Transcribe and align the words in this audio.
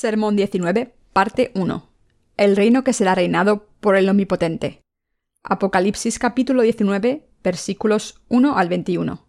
Sermón 0.00 0.34
19, 0.34 0.94
parte 1.12 1.50
1. 1.54 1.90
El 2.38 2.56
reino 2.56 2.84
que 2.84 2.94
será 2.94 3.14
reinado 3.14 3.68
por 3.80 3.96
el 3.96 4.08
Omnipotente. 4.08 4.80
Apocalipsis 5.42 6.18
capítulo 6.18 6.62
19, 6.62 7.28
versículos 7.44 8.22
1 8.30 8.56
al 8.56 8.70
21. 8.70 9.26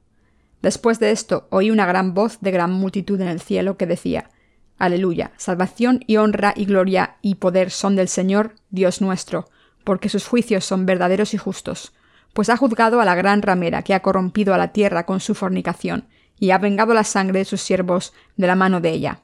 Después 0.62 0.98
de 1.02 1.12
esto 1.12 1.50
oí 1.52 1.72
una 1.72 1.86
gran 1.86 2.14
voz 2.14 2.40
de 2.40 2.52
gran 2.52 2.72
multitud 2.72 3.20
en 3.20 3.28
el 3.28 3.42
cielo 3.42 3.76
que 3.76 3.86
decía, 3.86 4.30
Aleluya, 4.78 5.34
salvación 5.36 6.06
y 6.08 6.16
honra 6.16 6.54
y 6.56 6.64
gloria 6.64 7.18
y 7.22 7.36
poder 7.36 7.70
son 7.70 7.98
del 7.98 8.08
Señor, 8.08 8.56
Dios 8.70 9.02
nuestro, 9.02 9.50
porque 9.84 10.08
sus 10.08 10.26
juicios 10.26 10.64
son 10.64 10.86
verdaderos 10.86 11.34
y 11.34 11.38
justos, 11.38 11.92
pues 12.32 12.48
ha 12.48 12.56
juzgado 12.56 13.02
a 13.02 13.06
la 13.06 13.16
gran 13.16 13.42
ramera 13.42 13.82
que 13.82 13.94
ha 13.94 14.02
corrompido 14.02 14.54
a 14.54 14.58
la 14.58 14.72
tierra 14.72 15.06
con 15.06 15.20
su 15.20 15.36
fornicación, 15.36 16.08
y 16.40 16.52
ha 16.52 16.58
vengado 16.60 16.94
la 16.94 17.04
sangre 17.04 17.40
de 17.40 17.46
sus 17.46 17.60
siervos 17.60 18.14
de 18.38 18.48
la 18.48 18.56
mano 18.56 18.80
de 18.80 18.92
ella. 18.92 19.22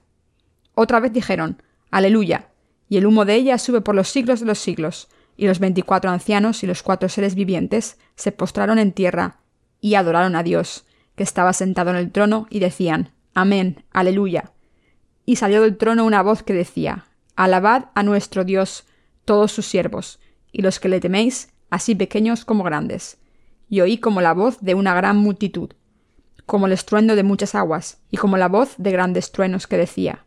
Otra 0.80 0.99
vez 0.99 1.12
dijeron, 1.12 1.63
Aleluya, 1.90 2.49
y 2.88 2.98
el 2.98 3.08
humo 3.08 3.26
de 3.26 3.34
ella 3.34 3.58
sube 3.58 3.81
por 3.81 3.95
los 3.95 4.09
siglos 4.09 4.41
de 4.41 4.45
los 4.45 4.59
siglos. 4.59 5.08
Y 5.36 5.48
los 5.48 5.58
veinticuatro 5.58 6.12
ancianos 6.12 6.62
y 6.62 6.67
los 6.67 6.84
cuatro 6.84 7.09
seres 7.09 7.34
vivientes 7.34 7.98
se 8.13 8.31
postraron 8.31 8.77
en 8.77 8.91
tierra 8.91 9.40
y 9.81 9.95
adoraron 9.95 10.36
a 10.36 10.44
Dios, 10.44 10.86
que 11.16 11.23
estaba 11.23 11.53
sentado 11.53 11.90
en 11.90 11.95
el 11.95 12.12
trono, 12.12 12.45
y 12.52 12.59
decían, 12.59 13.12
Amén, 13.34 13.86
Aleluya. 13.91 14.52
Y 15.26 15.38
salió 15.38 15.63
del 15.63 15.77
trono 15.77 16.05
una 16.05 16.22
voz 16.22 16.44
que 16.44 16.53
decía, 16.53 17.05
Alabad 17.36 17.86
a 17.95 18.03
nuestro 18.03 18.44
Dios, 18.44 18.86
todos 19.25 19.52
sus 19.52 19.66
siervos, 19.66 20.20
y 20.52 20.62
los 20.62 20.80
que 20.80 20.89
le 20.89 21.00
teméis, 21.00 21.53
así 21.72 21.95
pequeños 21.95 22.45
como 22.45 22.64
grandes. 22.64 23.17
Y 23.67 23.81
oí 23.81 23.97
como 23.97 24.22
la 24.22 24.36
voz 24.36 24.59
de 24.62 24.75
una 24.75 24.94
gran 24.94 25.17
multitud, 25.17 25.72
como 26.45 26.67
el 26.67 26.73
estruendo 26.73 27.16
de 27.16 27.23
muchas 27.23 27.56
aguas, 27.56 27.97
y 28.12 28.17
como 28.17 28.38
la 28.38 28.47
voz 28.47 28.75
de 28.78 28.91
grandes 28.91 29.31
truenos 29.31 29.66
que 29.66 29.78
decía, 29.78 30.27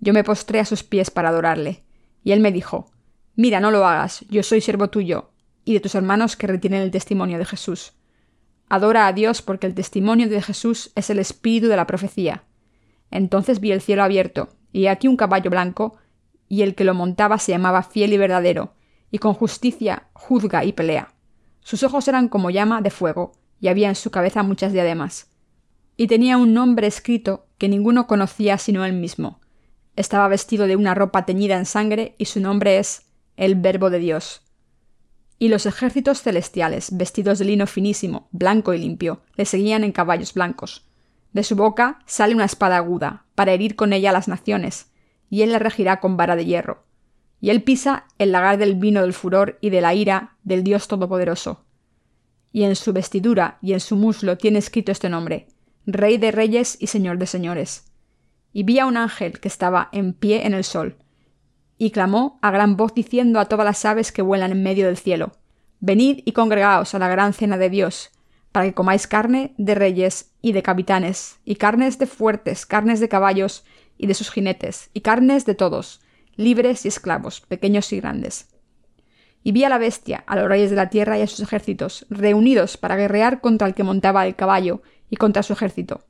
Yo 0.00 0.12
me 0.12 0.24
postré 0.24 0.60
a 0.60 0.64
sus 0.64 0.82
pies 0.82 1.10
para 1.10 1.28
adorarle. 1.28 1.84
Y 2.24 2.32
él 2.32 2.40
me 2.40 2.52
dijo, 2.52 2.90
Mira, 3.36 3.60
no 3.60 3.70
lo 3.70 3.86
hagas, 3.86 4.24
yo 4.28 4.42
soy 4.42 4.60
siervo 4.60 4.90
tuyo, 4.90 5.30
y 5.64 5.74
de 5.74 5.80
tus 5.80 5.94
hermanos 5.94 6.36
que 6.36 6.46
retienen 6.46 6.82
el 6.82 6.90
testimonio 6.90 7.38
de 7.38 7.44
Jesús. 7.44 7.92
Adora 8.68 9.06
a 9.06 9.12
Dios 9.12 9.42
porque 9.42 9.66
el 9.66 9.74
testimonio 9.74 10.28
de 10.28 10.42
Jesús 10.42 10.92
es 10.94 11.10
el 11.10 11.18
espíritu 11.18 11.68
de 11.68 11.76
la 11.76 11.86
profecía. 11.86 12.44
Entonces 13.10 13.60
vi 13.60 13.72
el 13.72 13.80
cielo 13.80 14.02
abierto, 14.02 14.48
y 14.72 14.86
aquí 14.86 15.08
un 15.08 15.16
caballo 15.16 15.50
blanco, 15.50 15.96
y 16.48 16.62
el 16.62 16.74
que 16.74 16.84
lo 16.84 16.94
montaba 16.94 17.38
se 17.38 17.52
llamaba 17.52 17.82
fiel 17.82 18.12
y 18.12 18.18
verdadero, 18.18 18.74
y 19.10 19.18
con 19.18 19.34
justicia 19.34 20.08
juzga 20.12 20.64
y 20.64 20.72
pelea. 20.72 21.14
Sus 21.60 21.82
ojos 21.82 22.06
eran 22.08 22.28
como 22.28 22.50
llama 22.50 22.80
de 22.80 22.90
fuego, 22.90 23.32
y 23.60 23.68
había 23.68 23.88
en 23.88 23.94
su 23.94 24.10
cabeza 24.10 24.42
muchas 24.42 24.72
diademas. 24.72 25.30
Y 25.96 26.06
tenía 26.06 26.36
un 26.36 26.54
nombre 26.54 26.86
escrito 26.86 27.46
que 27.58 27.68
ninguno 27.68 28.06
conocía 28.06 28.56
sino 28.56 28.84
él 28.84 28.92
mismo. 28.92 29.39
Estaba 29.96 30.28
vestido 30.28 30.66
de 30.66 30.76
una 30.76 30.94
ropa 30.94 31.26
teñida 31.26 31.56
en 31.56 31.66
sangre 31.66 32.14
y 32.16 32.26
su 32.26 32.40
nombre 32.40 32.78
es 32.78 33.02
el 33.36 33.54
Verbo 33.54 33.90
de 33.90 33.98
Dios. 33.98 34.42
Y 35.38 35.48
los 35.48 35.66
ejércitos 35.66 36.22
celestiales, 36.22 36.96
vestidos 36.96 37.38
de 37.38 37.46
lino 37.46 37.66
finísimo, 37.66 38.28
blanco 38.30 38.74
y 38.74 38.78
limpio, 38.78 39.22
le 39.36 39.46
seguían 39.46 39.84
en 39.84 39.92
caballos 39.92 40.34
blancos. 40.34 40.86
De 41.32 41.42
su 41.42 41.56
boca 41.56 42.00
sale 42.06 42.34
una 42.34 42.44
espada 42.44 42.76
aguda, 42.76 43.24
para 43.34 43.52
herir 43.52 43.76
con 43.76 43.92
ella 43.92 44.10
a 44.10 44.12
las 44.12 44.28
naciones, 44.28 44.90
y 45.30 45.42
él 45.42 45.52
la 45.52 45.58
regirá 45.58 46.00
con 46.00 46.16
vara 46.16 46.36
de 46.36 46.44
hierro. 46.44 46.84
Y 47.40 47.50
él 47.50 47.62
pisa 47.62 48.04
el 48.18 48.32
lagar 48.32 48.58
del 48.58 48.74
vino 48.74 49.00
del 49.00 49.14
furor 49.14 49.58
y 49.60 49.70
de 49.70 49.80
la 49.80 49.94
ira 49.94 50.36
del 50.42 50.62
Dios 50.62 50.88
Todopoderoso. 50.88 51.64
Y 52.52 52.64
en 52.64 52.76
su 52.76 52.92
vestidura 52.92 53.58
y 53.62 53.72
en 53.72 53.80
su 53.80 53.96
muslo 53.96 54.36
tiene 54.36 54.58
escrito 54.58 54.92
este 54.92 55.08
nombre, 55.08 55.48
Rey 55.86 56.18
de 56.18 56.32
Reyes 56.32 56.76
y 56.80 56.88
Señor 56.88 57.16
de 57.16 57.26
Señores 57.26 57.89
y 58.52 58.62
vi 58.64 58.78
a 58.78 58.86
un 58.86 58.96
ángel 58.96 59.40
que 59.40 59.48
estaba 59.48 59.88
en 59.92 60.12
pie 60.12 60.46
en 60.46 60.54
el 60.54 60.64
sol, 60.64 60.96
y 61.78 61.90
clamó 61.90 62.38
a 62.42 62.50
gran 62.50 62.76
voz 62.76 62.94
diciendo 62.94 63.40
a 63.40 63.46
todas 63.46 63.64
las 63.64 63.84
aves 63.84 64.12
que 64.12 64.22
vuelan 64.22 64.52
en 64.52 64.62
medio 64.62 64.86
del 64.86 64.96
cielo, 64.96 65.32
Venid 65.82 66.20
y 66.26 66.32
congregaos 66.32 66.94
a 66.94 66.98
la 66.98 67.08
gran 67.08 67.32
cena 67.32 67.56
de 67.56 67.70
Dios, 67.70 68.10
para 68.52 68.66
que 68.66 68.74
comáis 68.74 69.06
carne 69.06 69.54
de 69.56 69.74
reyes 69.74 70.32
y 70.42 70.52
de 70.52 70.62
capitanes, 70.62 71.38
y 71.46 71.56
carnes 71.56 71.98
de 71.98 72.06
fuertes, 72.06 72.66
carnes 72.66 73.00
de 73.00 73.08
caballos 73.08 73.64
y 73.96 74.06
de 74.06 74.12
sus 74.12 74.30
jinetes, 74.30 74.90
y 74.92 75.00
carnes 75.00 75.46
de 75.46 75.54
todos, 75.54 76.02
libres 76.36 76.84
y 76.84 76.88
esclavos, 76.88 77.40
pequeños 77.40 77.94
y 77.94 78.00
grandes. 78.00 78.48
Y 79.42 79.52
vi 79.52 79.64
a 79.64 79.70
la 79.70 79.78
bestia, 79.78 80.22
a 80.26 80.36
los 80.36 80.48
reyes 80.48 80.68
de 80.68 80.76
la 80.76 80.90
tierra 80.90 81.18
y 81.18 81.22
a 81.22 81.26
sus 81.26 81.40
ejércitos, 81.40 82.04
reunidos 82.10 82.76
para 82.76 82.96
guerrear 82.96 83.40
contra 83.40 83.66
el 83.66 83.74
que 83.74 83.84
montaba 83.84 84.26
el 84.26 84.36
caballo 84.36 84.82
y 85.08 85.16
contra 85.16 85.42
su 85.42 85.54
ejército. 85.54 86.04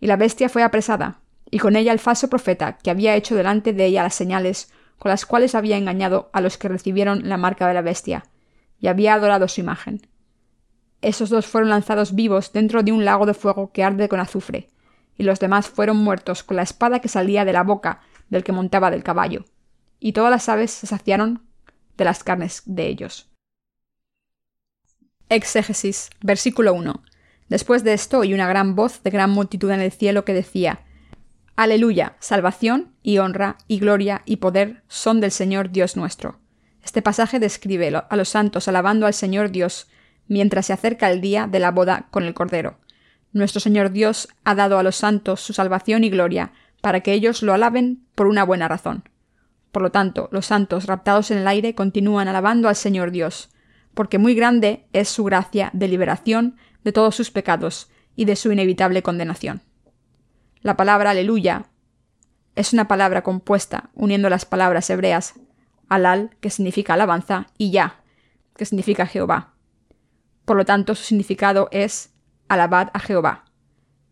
Y 0.00 0.06
la 0.06 0.16
bestia 0.16 0.50
fue 0.50 0.62
apresada, 0.62 1.22
y 1.50 1.58
con 1.58 1.76
ella 1.76 1.92
el 1.92 1.98
falso 1.98 2.28
profeta, 2.28 2.78
que 2.78 2.90
había 2.90 3.14
hecho 3.14 3.34
delante 3.34 3.72
de 3.72 3.86
ella 3.86 4.02
las 4.02 4.14
señales 4.14 4.72
con 4.98 5.10
las 5.10 5.26
cuales 5.26 5.54
había 5.54 5.76
engañado 5.76 6.28
a 6.32 6.40
los 6.40 6.58
que 6.58 6.68
recibieron 6.68 7.28
la 7.28 7.36
marca 7.36 7.68
de 7.68 7.74
la 7.74 7.82
bestia, 7.82 8.24
y 8.80 8.88
había 8.88 9.14
adorado 9.14 9.48
su 9.48 9.60
imagen. 9.60 10.06
Esos 11.00 11.30
dos 11.30 11.46
fueron 11.46 11.70
lanzados 11.70 12.14
vivos 12.14 12.52
dentro 12.52 12.82
de 12.82 12.92
un 12.92 13.04
lago 13.04 13.24
de 13.24 13.34
fuego 13.34 13.72
que 13.72 13.84
arde 13.84 14.08
con 14.08 14.20
azufre, 14.20 14.68
y 15.16 15.22
los 15.22 15.38
demás 15.38 15.68
fueron 15.68 15.96
muertos 15.96 16.42
con 16.42 16.56
la 16.56 16.62
espada 16.62 17.00
que 17.00 17.08
salía 17.08 17.44
de 17.44 17.52
la 17.52 17.62
boca 17.62 18.00
del 18.28 18.44
que 18.44 18.52
montaba 18.52 18.90
del 18.90 19.04
caballo, 19.04 19.44
y 20.00 20.12
todas 20.12 20.30
las 20.30 20.48
aves 20.48 20.72
se 20.72 20.86
saciaron 20.86 21.42
de 21.96 22.04
las 22.04 22.24
carnes 22.24 22.62
de 22.66 22.88
ellos. 22.88 23.30
Exégesis, 25.28 26.10
versículo 26.20 26.74
1. 26.74 27.02
Después 27.48 27.84
de 27.84 27.92
esto 27.92 28.18
oí 28.18 28.34
una 28.34 28.48
gran 28.48 28.74
voz 28.74 29.02
de 29.02 29.10
gran 29.10 29.30
multitud 29.30 29.70
en 29.70 29.80
el 29.80 29.92
cielo 29.92 30.24
que 30.24 30.34
decía 30.34 30.84
Aleluya, 31.58 32.14
salvación 32.20 32.92
y 33.02 33.18
honra 33.18 33.56
y 33.66 33.80
gloria 33.80 34.22
y 34.24 34.36
poder 34.36 34.84
son 34.86 35.20
del 35.20 35.32
Señor 35.32 35.72
Dios 35.72 35.96
nuestro. 35.96 36.38
Este 36.84 37.02
pasaje 37.02 37.40
describe 37.40 37.92
a 38.08 38.16
los 38.16 38.28
santos 38.28 38.68
alabando 38.68 39.06
al 39.06 39.12
Señor 39.12 39.50
Dios 39.50 39.88
mientras 40.28 40.66
se 40.66 40.72
acerca 40.72 41.10
el 41.10 41.20
día 41.20 41.48
de 41.48 41.58
la 41.58 41.72
boda 41.72 42.06
con 42.12 42.22
el 42.22 42.32
Cordero. 42.32 42.78
Nuestro 43.32 43.60
Señor 43.60 43.90
Dios 43.90 44.28
ha 44.44 44.54
dado 44.54 44.78
a 44.78 44.84
los 44.84 44.94
santos 44.94 45.40
su 45.40 45.52
salvación 45.52 46.04
y 46.04 46.10
gloria 46.10 46.52
para 46.80 47.00
que 47.00 47.12
ellos 47.12 47.42
lo 47.42 47.52
alaben 47.52 48.06
por 48.14 48.28
una 48.28 48.44
buena 48.44 48.68
razón. 48.68 49.02
Por 49.72 49.82
lo 49.82 49.90
tanto, 49.90 50.28
los 50.30 50.46
santos 50.46 50.86
raptados 50.86 51.32
en 51.32 51.38
el 51.38 51.48
aire 51.48 51.74
continúan 51.74 52.28
alabando 52.28 52.68
al 52.68 52.76
Señor 52.76 53.10
Dios, 53.10 53.50
porque 53.94 54.18
muy 54.18 54.36
grande 54.36 54.86
es 54.92 55.08
su 55.08 55.24
gracia 55.24 55.70
de 55.72 55.88
liberación 55.88 56.54
de 56.84 56.92
todos 56.92 57.16
sus 57.16 57.32
pecados 57.32 57.90
y 58.14 58.26
de 58.26 58.36
su 58.36 58.52
inevitable 58.52 59.02
condenación. 59.02 59.60
La 60.60 60.76
palabra 60.76 61.10
aleluya 61.10 61.66
es 62.56 62.72
una 62.72 62.88
palabra 62.88 63.22
compuesta 63.22 63.90
uniendo 63.94 64.28
las 64.28 64.44
palabras 64.44 64.90
hebreas 64.90 65.34
alal, 65.88 66.30
que 66.40 66.50
significa 66.50 66.94
alabanza, 66.94 67.46
y 67.56 67.70
ya, 67.70 68.02
que 68.56 68.64
significa 68.64 69.06
Jehová. 69.06 69.54
Por 70.44 70.56
lo 70.56 70.64
tanto, 70.64 70.94
su 70.94 71.04
significado 71.04 71.68
es 71.70 72.10
alabad 72.48 72.90
a 72.92 72.98
Jehová. 72.98 73.44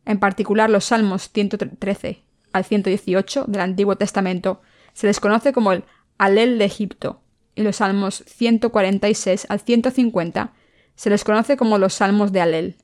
En 0.04 0.19
particular, 0.19 0.70
los 0.70 0.87
Salmos 0.87 1.31
113 1.32 2.22
al 2.52 2.64
118 2.64 3.44
del 3.49 3.60
Antiguo 3.60 3.96
Testamento 3.96 4.62
se 4.92 5.06
les 5.06 5.20
conoce 5.20 5.52
como 5.52 5.72
el 5.72 5.84
Alel 6.16 6.58
de 6.58 6.64
Egipto, 6.64 7.22
y 7.54 7.62
los 7.62 7.76
Salmos 7.76 8.22
146 8.26 9.46
al 9.49 9.60
150 9.60 10.52
se 10.94 11.10
les 11.10 11.25
conoce 11.25 11.56
como 11.56 11.78
los 11.78 11.94
Salmos 11.94 12.32
de 12.32 12.40
Alel. 12.40 12.76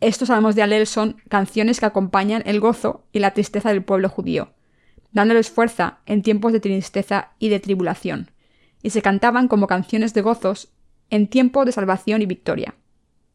Estos 0.00 0.28
salmos 0.28 0.54
de 0.54 0.62
Alel 0.62 0.86
son 0.86 1.16
canciones 1.28 1.78
que 1.78 1.86
acompañan 1.86 2.42
el 2.46 2.58
gozo 2.58 3.04
y 3.12 3.18
la 3.18 3.32
tristeza 3.32 3.68
del 3.68 3.84
pueblo 3.84 4.08
judío, 4.08 4.54
dándoles 5.12 5.50
fuerza 5.50 5.98
en 6.06 6.22
tiempos 6.22 6.52
de 6.52 6.60
tristeza 6.60 7.32
y 7.38 7.50
de 7.50 7.60
tribulación, 7.60 8.30
y 8.82 8.90
se 8.90 9.02
cantaban 9.02 9.46
como 9.46 9.66
canciones 9.66 10.14
de 10.14 10.22
gozos 10.22 10.72
en 11.10 11.28
tiempo 11.28 11.66
de 11.66 11.72
salvación 11.72 12.22
y 12.22 12.26
victoria. 12.26 12.74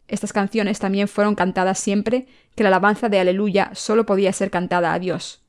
Estas 0.08 0.34
canciones 0.34 0.80
también 0.80 1.08
fueron 1.08 1.36
cantadas 1.36 1.80
siempre 1.80 2.28
que 2.56 2.64
la 2.64 2.70
alabanza 2.70 3.10
de 3.10 3.20
Aleluya 3.20 3.72
solo 3.74 4.06
podía 4.08 4.34
ser 4.34 4.50
cantada 4.50 4.94
a 4.94 5.00
Dios. 5.00 5.44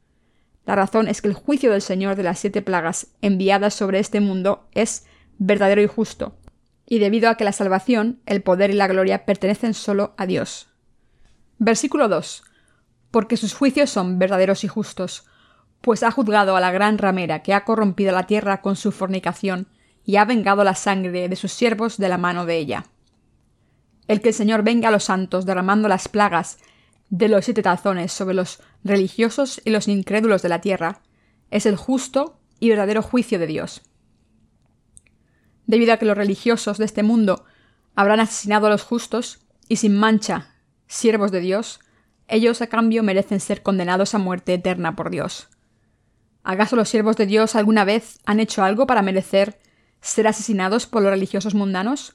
La 0.66 0.74
razón 0.74 1.08
es 1.08 1.22
que 1.22 1.28
el 1.28 1.34
juicio 1.34 1.70
del 1.70 1.82
Señor 1.82 2.16
de 2.16 2.24
las 2.24 2.40
siete 2.40 2.60
plagas 2.60 3.08
enviadas 3.22 3.72
sobre 3.72 4.00
este 4.00 4.20
mundo 4.20 4.66
es 4.72 5.06
verdadero 5.38 5.80
y 5.80 5.86
justo, 5.86 6.36
y 6.86 6.98
debido 6.98 7.30
a 7.30 7.36
que 7.36 7.44
la 7.44 7.52
salvación, 7.52 8.20
el 8.26 8.42
poder 8.42 8.70
y 8.70 8.74
la 8.74 8.86
gloria 8.86 9.24
pertenecen 9.24 9.72
solo 9.72 10.14
a 10.16 10.26
Dios. 10.26 10.68
Versículo 11.58 12.08
2. 12.08 12.44
Porque 13.10 13.36
sus 13.36 13.54
juicios 13.54 13.90
son 13.90 14.18
verdaderos 14.18 14.64
y 14.64 14.68
justos. 14.68 15.26
pues 15.82 16.02
ha 16.02 16.10
juzgado 16.10 16.56
a 16.56 16.60
la 16.60 16.72
gran 16.72 16.98
ramera 16.98 17.42
que 17.42 17.54
ha 17.54 17.64
corrompido 17.64 18.10
la 18.10 18.26
tierra 18.26 18.60
con 18.60 18.74
su 18.74 18.90
fornicación 18.90 19.68
y 20.04 20.16
ha 20.16 20.24
vengado 20.24 20.64
la 20.64 20.74
sangre 20.74 21.28
de 21.28 21.36
sus 21.36 21.52
siervos 21.52 21.96
de 21.98 22.08
la 22.08 22.18
mano 22.18 22.44
de 22.44 22.56
ella. 22.56 22.86
El 24.08 24.20
que 24.20 24.28
el 24.28 24.34
Señor 24.34 24.62
venga 24.64 24.88
a 24.88 24.90
los 24.90 25.04
santos 25.04 25.46
derramando 25.46 25.86
las 25.86 26.08
plagas 26.08 26.58
de 27.08 27.28
los 27.28 27.44
siete 27.44 27.62
tazones 27.62 28.12
sobre 28.12 28.34
los 28.34 28.60
religiosos 28.82 29.60
y 29.64 29.70
los 29.70 29.86
incrédulos 29.86 30.42
de 30.42 30.48
la 30.48 30.60
tierra, 30.60 31.02
es 31.50 31.66
el 31.66 31.76
justo 31.76 32.40
y 32.58 32.70
verdadero 32.70 33.02
juicio 33.02 33.38
de 33.38 33.46
Dios. 33.46 33.82
Debido 35.66 35.92
a 35.92 35.96
que 35.98 36.06
los 36.06 36.16
religiosos 36.16 36.78
de 36.78 36.84
este 36.84 37.02
mundo 37.02 37.44
habrán 37.94 38.20
asesinado 38.20 38.66
a 38.66 38.70
los 38.70 38.82
justos 38.82 39.46
y 39.68 39.76
sin 39.76 39.96
mancha, 39.96 40.55
siervos 40.86 41.32
de 41.32 41.40
Dios, 41.40 41.80
ellos 42.28 42.60
a 42.62 42.66
cambio 42.66 43.02
merecen 43.02 43.40
ser 43.40 43.62
condenados 43.62 44.14
a 44.14 44.18
muerte 44.18 44.54
eterna 44.54 44.96
por 44.96 45.10
Dios. 45.10 45.48
¿Acaso 46.42 46.76
los 46.76 46.88
siervos 46.88 47.16
de 47.16 47.26
Dios 47.26 47.56
alguna 47.56 47.84
vez 47.84 48.18
han 48.24 48.40
hecho 48.40 48.62
algo 48.62 48.86
para 48.86 49.02
merecer 49.02 49.58
ser 50.00 50.28
asesinados 50.28 50.86
por 50.86 51.02
los 51.02 51.10
religiosos 51.10 51.54
mundanos? 51.54 52.12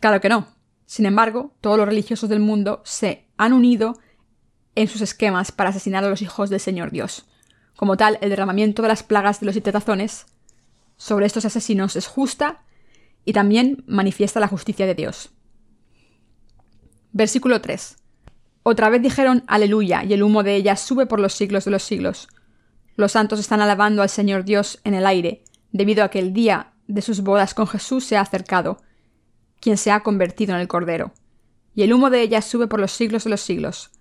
Claro 0.00 0.20
que 0.20 0.28
no. 0.28 0.48
Sin 0.86 1.06
embargo, 1.06 1.52
todos 1.60 1.76
los 1.76 1.86
religiosos 1.86 2.28
del 2.28 2.40
mundo 2.40 2.80
se 2.84 3.26
han 3.36 3.52
unido 3.52 3.98
en 4.76 4.88
sus 4.88 5.00
esquemas 5.00 5.50
para 5.50 5.70
asesinar 5.70 6.04
a 6.04 6.08
los 6.08 6.22
hijos 6.22 6.50
del 6.50 6.60
Señor 6.60 6.92
Dios. 6.92 7.26
Como 7.76 7.96
tal, 7.96 8.18
el 8.20 8.30
derramamiento 8.30 8.82
de 8.82 8.88
las 8.88 9.02
plagas 9.02 9.40
de 9.40 9.46
los 9.46 9.54
siete 9.54 9.72
sobre 10.96 11.26
estos 11.26 11.44
asesinos 11.44 11.96
es 11.96 12.06
justa 12.06 12.62
y 13.24 13.32
también 13.32 13.84
manifiesta 13.86 14.40
la 14.40 14.48
justicia 14.48 14.86
de 14.86 14.94
Dios. 14.94 15.30
Versículo 17.18 17.62
3. 17.62 17.96
Otra 18.62 18.90
vez 18.90 19.00
dijeron 19.00 19.42
Aleluya, 19.46 20.04
y 20.04 20.12
el 20.12 20.22
humo 20.22 20.42
de 20.42 20.54
ella 20.54 20.76
sube 20.76 21.06
por 21.06 21.18
los 21.18 21.32
siglos 21.32 21.64
de 21.64 21.70
los 21.70 21.82
siglos. 21.82 22.28
Los 22.94 23.12
santos 23.12 23.40
están 23.40 23.62
alabando 23.62 24.02
al 24.02 24.10
Señor 24.10 24.44
Dios 24.44 24.80
en 24.84 24.92
el 24.92 25.06
aire, 25.06 25.42
debido 25.72 26.04
a 26.04 26.10
que 26.10 26.18
el 26.18 26.34
día 26.34 26.74
de 26.88 27.00
sus 27.00 27.22
bodas 27.22 27.54
con 27.54 27.66
Jesús 27.68 28.04
se 28.04 28.18
ha 28.18 28.20
acercado, 28.20 28.82
quien 29.60 29.78
se 29.78 29.92
ha 29.92 30.00
convertido 30.00 30.54
en 30.54 30.60
el 30.60 30.68
Cordero. 30.68 31.14
Y 31.74 31.84
el 31.84 31.94
humo 31.94 32.10
de 32.10 32.20
ella 32.20 32.42
sube 32.42 32.66
por 32.66 32.80
los 32.80 32.92
siglos 32.92 33.24
de 33.24 33.30
los 33.30 33.40
siglos. 33.40 33.92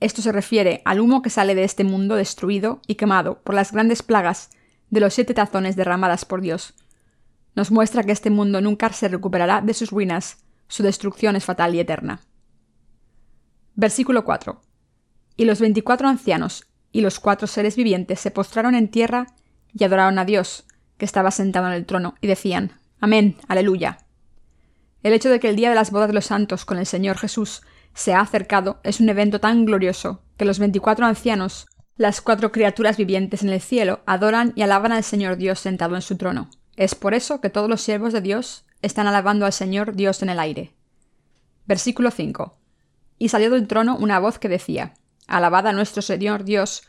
Esto 0.00 0.22
se 0.22 0.32
refiere 0.32 0.80
al 0.86 1.00
humo 1.00 1.20
que 1.20 1.28
sale 1.28 1.54
de 1.54 1.64
este 1.64 1.84
mundo 1.84 2.16
destruido 2.16 2.80
y 2.86 2.94
quemado 2.94 3.42
por 3.42 3.54
las 3.54 3.70
grandes 3.70 4.02
plagas 4.02 4.48
de 4.88 5.00
los 5.00 5.12
siete 5.12 5.34
tazones 5.34 5.76
derramadas 5.76 6.24
por 6.24 6.40
Dios. 6.40 6.72
Nos 7.54 7.70
muestra 7.70 8.02
que 8.02 8.12
este 8.12 8.30
mundo 8.30 8.62
nunca 8.62 8.90
se 8.94 9.08
recuperará 9.08 9.60
de 9.60 9.74
sus 9.74 9.90
ruinas, 9.90 10.38
su 10.68 10.82
destrucción 10.82 11.36
es 11.36 11.44
fatal 11.44 11.74
y 11.74 11.80
eterna. 11.80 12.22
Versículo 13.78 14.24
4. 14.24 14.58
Y 15.36 15.44
los 15.44 15.60
veinticuatro 15.60 16.08
ancianos 16.08 16.66
y 16.92 17.02
los 17.02 17.20
cuatro 17.20 17.46
seres 17.46 17.76
vivientes 17.76 18.18
se 18.18 18.30
postraron 18.30 18.74
en 18.74 18.88
tierra 18.90 19.26
y 19.74 19.84
adoraron 19.84 20.18
a 20.18 20.24
Dios, 20.24 20.64
que 20.96 21.04
estaba 21.04 21.30
sentado 21.30 21.66
en 21.66 21.74
el 21.74 21.84
trono, 21.84 22.14
y 22.22 22.26
decían, 22.26 22.72
Amén, 23.00 23.36
aleluya. 23.48 23.98
El 25.02 25.12
hecho 25.12 25.28
de 25.28 25.40
que 25.40 25.50
el 25.50 25.56
día 25.56 25.68
de 25.68 25.74
las 25.74 25.90
bodas 25.90 26.08
de 26.08 26.14
los 26.14 26.24
santos 26.24 26.64
con 26.64 26.78
el 26.78 26.86
Señor 26.86 27.18
Jesús 27.18 27.60
se 27.92 28.14
ha 28.14 28.20
acercado 28.20 28.80
es 28.82 28.98
un 28.98 29.10
evento 29.10 29.40
tan 29.40 29.66
glorioso 29.66 30.22
que 30.38 30.46
los 30.46 30.58
veinticuatro 30.58 31.04
ancianos, 31.04 31.66
las 31.98 32.22
cuatro 32.22 32.52
criaturas 32.52 32.96
vivientes 32.96 33.42
en 33.42 33.50
el 33.50 33.60
cielo, 33.60 34.00
adoran 34.06 34.54
y 34.56 34.62
alaban 34.62 34.92
al 34.92 35.04
Señor 35.04 35.36
Dios 35.36 35.60
sentado 35.60 35.96
en 35.96 36.02
su 36.02 36.16
trono. 36.16 36.48
Es 36.76 36.94
por 36.94 37.12
eso 37.12 37.42
que 37.42 37.50
todos 37.50 37.68
los 37.68 37.82
siervos 37.82 38.14
de 38.14 38.22
Dios 38.22 38.64
están 38.80 39.06
alabando 39.06 39.44
al 39.44 39.52
Señor 39.52 39.94
Dios 39.94 40.22
en 40.22 40.30
el 40.30 40.38
aire. 40.38 40.72
Versículo 41.66 42.10
5. 42.10 42.56
Y 43.18 43.28
salió 43.28 43.50
del 43.50 43.66
trono 43.66 43.96
una 43.96 44.18
voz 44.18 44.38
que 44.38 44.48
decía, 44.48 44.94
Alabad 45.26 45.66
a 45.66 45.72
nuestro 45.72 46.02
Señor 46.02 46.44
Dios, 46.44 46.82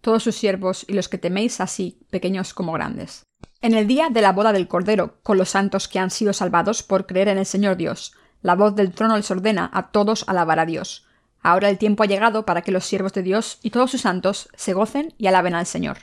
todos 0.00 0.22
sus 0.22 0.36
siervos 0.36 0.84
y 0.88 0.92
los 0.92 1.08
que 1.08 1.18
teméis 1.18 1.60
así, 1.60 2.00
pequeños 2.10 2.54
como 2.54 2.72
grandes. 2.72 3.24
En 3.60 3.74
el 3.74 3.86
día 3.86 4.08
de 4.10 4.22
la 4.22 4.32
boda 4.32 4.52
del 4.52 4.68
Cordero, 4.68 5.18
con 5.22 5.38
los 5.38 5.50
santos 5.50 5.88
que 5.88 5.98
han 5.98 6.10
sido 6.10 6.32
salvados 6.32 6.82
por 6.82 7.06
creer 7.06 7.28
en 7.28 7.38
el 7.38 7.46
Señor 7.46 7.76
Dios, 7.76 8.14
la 8.40 8.54
voz 8.54 8.74
del 8.76 8.92
trono 8.92 9.16
les 9.16 9.30
ordena 9.30 9.68
a 9.72 9.90
todos 9.90 10.24
alabar 10.28 10.60
a 10.60 10.66
Dios. 10.66 11.06
Ahora 11.42 11.68
el 11.68 11.78
tiempo 11.78 12.02
ha 12.02 12.06
llegado 12.06 12.44
para 12.44 12.62
que 12.62 12.72
los 12.72 12.84
siervos 12.84 13.12
de 13.12 13.22
Dios 13.22 13.58
y 13.62 13.70
todos 13.70 13.90
sus 13.90 14.02
santos 14.02 14.48
se 14.54 14.74
gocen 14.74 15.14
y 15.18 15.26
alaben 15.26 15.54
al 15.54 15.66
Señor. 15.66 15.98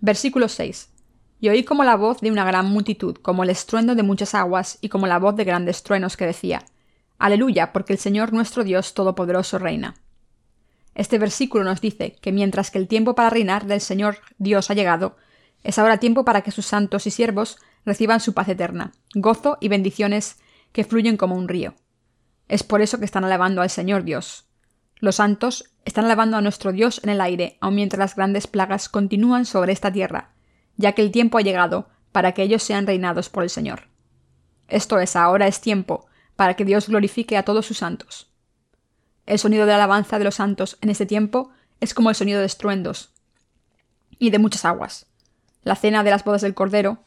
Versículo 0.00 0.48
6. 0.48 0.88
Y 1.40 1.48
oí 1.48 1.64
como 1.64 1.84
la 1.84 1.96
voz 1.96 2.20
de 2.20 2.30
una 2.30 2.44
gran 2.44 2.66
multitud, 2.66 3.16
como 3.16 3.44
el 3.44 3.50
estruendo 3.50 3.94
de 3.94 4.02
muchas 4.02 4.34
aguas 4.34 4.78
y 4.80 4.88
como 4.88 5.06
la 5.06 5.18
voz 5.18 5.36
de 5.36 5.44
grandes 5.44 5.82
truenos 5.82 6.16
que 6.16 6.26
decía, 6.26 6.64
Aleluya, 7.20 7.74
porque 7.74 7.92
el 7.92 7.98
Señor 7.98 8.32
nuestro 8.32 8.64
Dios 8.64 8.94
Todopoderoso 8.94 9.58
reina. 9.58 9.94
Este 10.94 11.18
versículo 11.18 11.64
nos 11.64 11.82
dice 11.82 12.16
que 12.18 12.32
mientras 12.32 12.70
que 12.70 12.78
el 12.78 12.88
tiempo 12.88 13.14
para 13.14 13.28
reinar 13.28 13.66
del 13.66 13.82
Señor 13.82 14.16
Dios 14.38 14.70
ha 14.70 14.74
llegado, 14.74 15.18
es 15.62 15.78
ahora 15.78 15.98
tiempo 15.98 16.24
para 16.24 16.40
que 16.40 16.50
sus 16.50 16.64
santos 16.64 17.06
y 17.06 17.10
siervos 17.10 17.58
reciban 17.84 18.20
su 18.20 18.32
paz 18.32 18.48
eterna, 18.48 18.92
gozo 19.14 19.58
y 19.60 19.68
bendiciones 19.68 20.38
que 20.72 20.82
fluyen 20.82 21.18
como 21.18 21.36
un 21.36 21.46
río. 21.46 21.74
Es 22.48 22.62
por 22.62 22.80
eso 22.80 22.98
que 22.98 23.04
están 23.04 23.26
alabando 23.26 23.60
al 23.60 23.68
Señor 23.68 24.04
Dios. 24.04 24.46
Los 24.96 25.16
santos 25.16 25.74
están 25.84 26.06
alabando 26.06 26.38
a 26.38 26.40
nuestro 26.40 26.72
Dios 26.72 27.02
en 27.04 27.10
el 27.10 27.20
aire, 27.20 27.58
aun 27.60 27.74
mientras 27.74 27.98
las 27.98 28.16
grandes 28.16 28.46
plagas 28.46 28.88
continúan 28.88 29.44
sobre 29.44 29.74
esta 29.74 29.92
tierra, 29.92 30.30
ya 30.78 30.92
que 30.92 31.02
el 31.02 31.10
tiempo 31.10 31.36
ha 31.36 31.42
llegado 31.42 31.90
para 32.12 32.32
que 32.32 32.42
ellos 32.42 32.62
sean 32.62 32.86
reinados 32.86 33.28
por 33.28 33.42
el 33.42 33.50
Señor. 33.50 33.88
Esto 34.68 34.98
es, 34.98 35.16
ahora 35.16 35.46
es 35.48 35.60
tiempo 35.60 36.06
para 36.40 36.54
que 36.54 36.64
Dios 36.64 36.88
glorifique 36.88 37.36
a 37.36 37.42
todos 37.42 37.66
sus 37.66 37.76
santos. 37.76 38.30
El 39.26 39.38
sonido 39.38 39.66
de 39.66 39.74
alabanza 39.74 40.18
de 40.18 40.24
los 40.24 40.36
santos 40.36 40.78
en 40.80 40.88
este 40.88 41.04
tiempo 41.04 41.50
es 41.80 41.92
como 41.92 42.08
el 42.08 42.16
sonido 42.16 42.40
de 42.40 42.46
estruendos 42.46 43.12
y 44.18 44.30
de 44.30 44.38
muchas 44.38 44.64
aguas. 44.64 45.04
La 45.64 45.76
cena 45.76 46.02
de 46.02 46.10
las 46.10 46.24
bodas 46.24 46.40
del 46.40 46.54
Cordero 46.54 47.04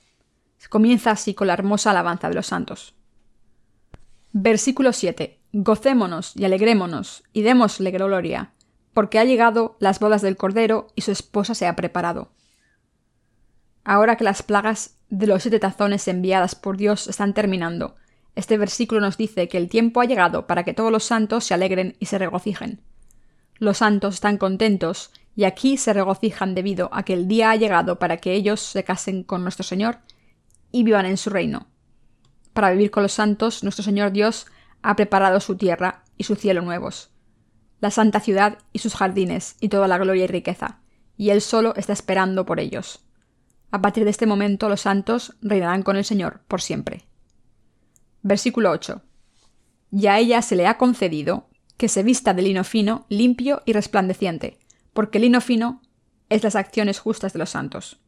comienza 0.69 1.09
así 1.09 1.33
con 1.33 1.47
la 1.47 1.53
hermosa 1.53 1.89
alabanza 1.89 2.29
de 2.29 2.35
los 2.35 2.45
santos. 2.45 2.93
Versículo 4.33 4.93
7. 4.93 5.39
Gocémonos 5.51 6.35
y 6.35 6.45
alegrémonos 6.45 7.23
y 7.33 7.41
démosle 7.41 7.89
gloria, 7.89 8.51
porque 8.93 9.17
ha 9.17 9.25
llegado 9.25 9.77
las 9.79 9.99
bodas 9.99 10.21
del 10.21 10.37
Cordero 10.37 10.89
y 10.93 11.01
su 11.01 11.11
esposa 11.11 11.55
se 11.55 11.65
ha 11.65 11.75
preparado. 11.75 12.29
Ahora 13.83 14.15
que 14.15 14.25
las 14.25 14.43
plagas 14.43 14.93
de 15.09 15.25
los 15.25 15.41
siete 15.41 15.59
tazones 15.59 16.07
enviadas 16.07 16.53
por 16.53 16.77
Dios 16.77 17.07
están 17.07 17.33
terminando, 17.33 17.95
este 18.35 18.57
versículo 18.57 19.01
nos 19.01 19.17
dice 19.17 19.47
que 19.47 19.57
el 19.57 19.69
tiempo 19.69 20.01
ha 20.01 20.05
llegado 20.05 20.47
para 20.47 20.63
que 20.63 20.73
todos 20.73 20.91
los 20.91 21.03
santos 21.03 21.43
se 21.45 21.53
alegren 21.53 21.95
y 21.99 22.07
se 22.07 22.17
regocijen. 22.17 22.81
Los 23.59 23.77
santos 23.77 24.15
están 24.15 24.37
contentos 24.37 25.11
y 25.35 25.43
aquí 25.43 25.77
se 25.77 25.93
regocijan 25.93 26.55
debido 26.55 26.89
a 26.91 27.03
que 27.03 27.13
el 27.13 27.27
día 27.27 27.51
ha 27.51 27.55
llegado 27.55 27.99
para 27.99 28.17
que 28.17 28.33
ellos 28.33 28.59
se 28.61 28.83
casen 28.83 29.23
con 29.23 29.43
nuestro 29.43 29.63
Señor 29.63 29.99
y 30.71 30.83
vivan 30.83 31.05
en 31.05 31.17
su 31.17 31.29
reino. 31.29 31.67
Para 32.53 32.71
vivir 32.71 32.91
con 32.91 33.03
los 33.03 33.13
santos, 33.13 33.63
nuestro 33.63 33.83
Señor 33.83 34.11
Dios 34.11 34.47
ha 34.81 34.95
preparado 34.95 35.39
su 35.39 35.55
tierra 35.55 36.03
y 36.17 36.23
su 36.23 36.35
cielo 36.35 36.61
nuevos, 36.61 37.11
la 37.79 37.91
santa 37.91 38.19
ciudad 38.19 38.59
y 38.71 38.79
sus 38.79 38.95
jardines 38.95 39.55
y 39.59 39.69
toda 39.69 39.87
la 39.87 39.97
gloria 39.97 40.25
y 40.25 40.27
riqueza, 40.27 40.79
y 41.17 41.29
Él 41.29 41.41
solo 41.41 41.73
está 41.75 41.93
esperando 41.93 42.45
por 42.45 42.59
ellos. 42.59 43.05
A 43.71 43.81
partir 43.81 44.03
de 44.03 44.11
este 44.11 44.25
momento 44.25 44.69
los 44.69 44.81
santos 44.81 45.35
reinarán 45.41 45.83
con 45.83 45.95
el 45.97 46.05
Señor 46.05 46.41
por 46.47 46.61
siempre. 46.61 47.05
Versículo 48.23 48.71
8. 48.71 49.01
Y 49.91 50.07
a 50.07 50.17
ella 50.17 50.41
se 50.41 50.55
le 50.55 50.65
ha 50.65 50.77
concedido 50.77 51.49
que 51.77 51.89
se 51.89 52.03
vista 52.03 52.33
de 52.33 52.41
lino 52.41 52.63
fino, 52.63 53.05
limpio 53.09 53.61
y 53.65 53.73
resplandeciente, 53.73 54.57
porque 54.93 55.17
el 55.17 55.23
lino 55.23 55.41
fino 55.41 55.81
es 56.29 56.43
las 56.43 56.55
acciones 56.55 56.99
justas 56.99 57.33
de 57.33 57.39
los 57.39 57.49
santos. 57.49 57.99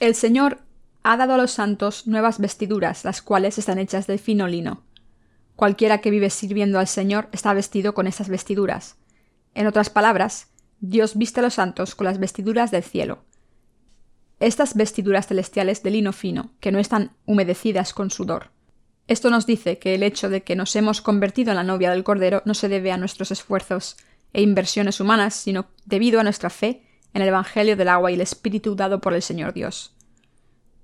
El 0.00 0.14
Señor 0.14 0.62
ha 1.02 1.16
dado 1.16 1.34
a 1.34 1.36
los 1.36 1.50
santos 1.50 2.06
nuevas 2.06 2.38
vestiduras, 2.38 3.04
las 3.04 3.22
cuales 3.22 3.58
están 3.58 3.78
hechas 3.78 4.06
de 4.06 4.18
fino 4.18 4.48
lino. 4.48 4.82
Cualquiera 5.56 6.00
que 6.00 6.10
vive 6.10 6.30
sirviendo 6.30 6.78
al 6.78 6.88
Señor 6.88 7.28
está 7.32 7.52
vestido 7.52 7.92
con 7.92 8.06
estas 8.06 8.28
vestiduras. 8.28 8.96
En 9.54 9.66
otras 9.66 9.90
palabras, 9.90 10.48
Dios 10.80 11.16
viste 11.16 11.40
a 11.40 11.42
los 11.42 11.54
santos 11.54 11.94
con 11.94 12.06
las 12.06 12.18
vestiduras 12.18 12.70
del 12.70 12.82
cielo. 12.82 13.24
Estas 14.40 14.74
vestiduras 14.74 15.26
celestiales 15.26 15.82
de 15.82 15.90
lino 15.90 16.12
fino, 16.12 16.52
que 16.60 16.72
no 16.72 16.78
están 16.78 17.12
humedecidas 17.26 17.92
con 17.92 18.10
sudor. 18.10 18.50
Esto 19.08 19.30
nos 19.30 19.46
dice 19.46 19.78
que 19.78 19.94
el 19.94 20.04
hecho 20.04 20.28
de 20.28 20.42
que 20.42 20.54
nos 20.54 20.76
hemos 20.76 21.00
convertido 21.00 21.50
en 21.50 21.56
la 21.56 21.64
novia 21.64 21.90
del 21.90 22.04
Cordero 22.04 22.42
no 22.44 22.54
se 22.54 22.68
debe 22.68 22.92
a 22.92 22.96
nuestros 22.96 23.32
esfuerzos 23.32 23.96
e 24.32 24.42
inversiones 24.42 25.00
humanas, 25.00 25.34
sino 25.34 25.66
debido 25.86 26.20
a 26.20 26.24
nuestra 26.24 26.50
fe 26.50 26.82
en 27.14 27.22
el 27.22 27.28
Evangelio 27.28 27.76
del 27.76 27.88
agua 27.88 28.10
y 28.12 28.14
el 28.14 28.20
Espíritu 28.20 28.76
dado 28.76 29.00
por 29.00 29.14
el 29.14 29.22
Señor 29.22 29.54
Dios 29.54 29.98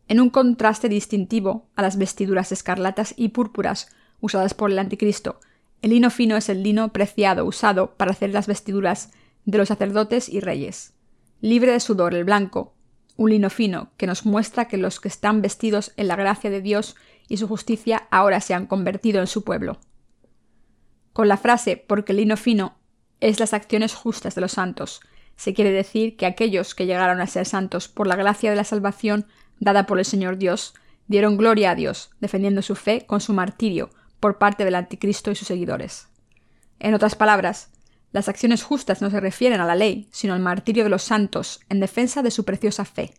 en 0.08 0.20
un 0.20 0.30
contraste 0.30 0.88
distintivo 0.88 1.68
a 1.76 1.82
las 1.82 1.96
vestiduras 1.96 2.52
escarlatas 2.52 3.14
y 3.16 3.28
púrpuras 3.28 3.88
usadas 4.20 4.54
por 4.54 4.70
el 4.70 4.78
anticristo. 4.78 5.40
El 5.82 5.90
lino 5.90 6.10
fino 6.10 6.36
es 6.36 6.48
el 6.48 6.62
lino 6.62 6.92
preciado 6.92 7.44
usado 7.44 7.94
para 7.96 8.12
hacer 8.12 8.30
las 8.30 8.46
vestiduras 8.46 9.10
de 9.44 9.58
los 9.58 9.68
sacerdotes 9.68 10.28
y 10.28 10.40
reyes. 10.40 10.94
Libre 11.40 11.72
de 11.72 11.80
sudor 11.80 12.14
el 12.14 12.24
blanco, 12.24 12.74
un 13.16 13.30
lino 13.30 13.50
fino 13.50 13.90
que 13.96 14.06
nos 14.06 14.24
muestra 14.24 14.66
que 14.66 14.76
los 14.76 15.00
que 15.00 15.08
están 15.08 15.42
vestidos 15.42 15.92
en 15.96 16.08
la 16.08 16.16
gracia 16.16 16.50
de 16.50 16.62
Dios 16.62 16.96
y 17.28 17.36
su 17.36 17.48
justicia 17.48 18.06
ahora 18.10 18.40
se 18.40 18.54
han 18.54 18.66
convertido 18.66 19.20
en 19.20 19.26
su 19.26 19.44
pueblo. 19.44 19.78
Con 21.12 21.28
la 21.28 21.36
frase 21.36 21.76
porque 21.76 22.12
el 22.12 22.18
lino 22.18 22.36
fino 22.36 22.76
es 23.20 23.40
las 23.40 23.54
acciones 23.54 23.94
justas 23.94 24.34
de 24.34 24.40
los 24.40 24.52
santos, 24.52 25.00
se 25.36 25.54
quiere 25.54 25.72
decir 25.72 26.16
que 26.16 26.26
aquellos 26.26 26.74
que 26.74 26.86
llegaron 26.86 27.20
a 27.20 27.26
ser 27.26 27.46
santos 27.46 27.88
por 27.88 28.06
la 28.06 28.16
gracia 28.16 28.50
de 28.50 28.56
la 28.56 28.64
salvación 28.64 29.26
dada 29.58 29.86
por 29.86 29.98
el 29.98 30.04
Señor 30.04 30.36
Dios, 30.38 30.74
dieron 31.06 31.36
gloria 31.36 31.70
a 31.70 31.74
Dios, 31.74 32.10
defendiendo 32.20 32.62
su 32.62 32.74
fe 32.74 33.06
con 33.06 33.20
su 33.20 33.32
martirio 33.32 33.90
por 34.20 34.38
parte 34.38 34.64
del 34.64 34.74
anticristo 34.74 35.30
y 35.30 35.34
sus 35.34 35.48
seguidores. 35.48 36.08
En 36.78 36.94
otras 36.94 37.14
palabras, 37.14 37.70
las 38.12 38.28
acciones 38.28 38.62
justas 38.62 39.02
no 39.02 39.10
se 39.10 39.20
refieren 39.20 39.60
a 39.60 39.66
la 39.66 39.74
ley, 39.74 40.08
sino 40.12 40.34
al 40.34 40.40
martirio 40.40 40.84
de 40.84 40.90
los 40.90 41.02
santos 41.02 41.60
en 41.68 41.80
defensa 41.80 42.22
de 42.22 42.30
su 42.30 42.44
preciosa 42.44 42.84
fe. 42.84 43.12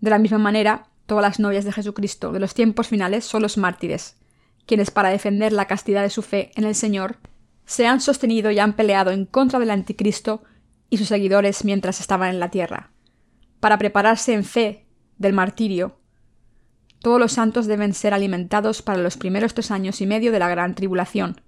De 0.00 0.10
la 0.10 0.18
misma 0.18 0.38
manera, 0.38 0.88
todas 1.08 1.22
las 1.22 1.40
novias 1.40 1.64
de 1.64 1.72
Jesucristo 1.72 2.32
de 2.32 2.38
los 2.38 2.52
tiempos 2.52 2.86
finales 2.86 3.24
son 3.24 3.40
los 3.40 3.56
mártires, 3.56 4.18
quienes 4.66 4.90
para 4.90 5.08
defender 5.08 5.54
la 5.54 5.64
castidad 5.64 6.02
de 6.02 6.10
su 6.10 6.20
fe 6.20 6.52
en 6.54 6.64
el 6.64 6.74
Señor 6.74 7.16
se 7.64 7.86
han 7.86 8.02
sostenido 8.02 8.50
y 8.50 8.58
han 8.58 8.74
peleado 8.74 9.10
en 9.10 9.24
contra 9.24 9.58
del 9.58 9.70
anticristo 9.70 10.42
y 10.90 10.98
sus 10.98 11.08
seguidores 11.08 11.64
mientras 11.64 12.00
estaban 12.00 12.28
en 12.28 12.40
la 12.40 12.50
tierra. 12.50 12.90
Para 13.58 13.78
prepararse 13.78 14.34
en 14.34 14.44
fe 14.44 14.84
del 15.16 15.32
martirio, 15.32 15.98
todos 17.00 17.18
los 17.18 17.32
santos 17.32 17.66
deben 17.66 17.94
ser 17.94 18.12
alimentados 18.12 18.82
para 18.82 18.98
los 18.98 19.16
primeros 19.16 19.54
tres 19.54 19.70
años 19.70 20.02
y 20.02 20.06
medio 20.06 20.30
de 20.30 20.38
la 20.38 20.50
gran 20.50 20.74
tribulación, 20.74 21.40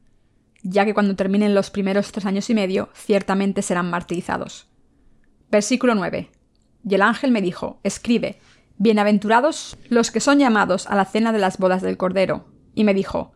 ya 0.62 0.86
que 0.86 0.94
cuando 0.94 1.16
terminen 1.16 1.54
los 1.54 1.70
primeros 1.70 2.12
tres 2.12 2.24
años 2.24 2.48
y 2.48 2.54
medio, 2.54 2.88
ciertamente 2.94 3.60
serán 3.60 3.90
martirizados. 3.90 4.68
Versículo 5.50 5.94
9. 5.94 6.30
Y 6.88 6.94
el 6.94 7.02
ángel 7.02 7.30
me 7.30 7.42
dijo, 7.42 7.78
escribe, 7.82 8.40
Bienaventurados 8.82 9.76
los 9.90 10.10
que 10.10 10.20
son 10.20 10.38
llamados 10.38 10.86
a 10.86 10.96
la 10.96 11.04
cena 11.04 11.32
de 11.32 11.38
las 11.38 11.58
bodas 11.58 11.82
del 11.82 11.98
Cordero. 11.98 12.46
Y 12.74 12.84
me 12.84 12.94
dijo, 12.94 13.34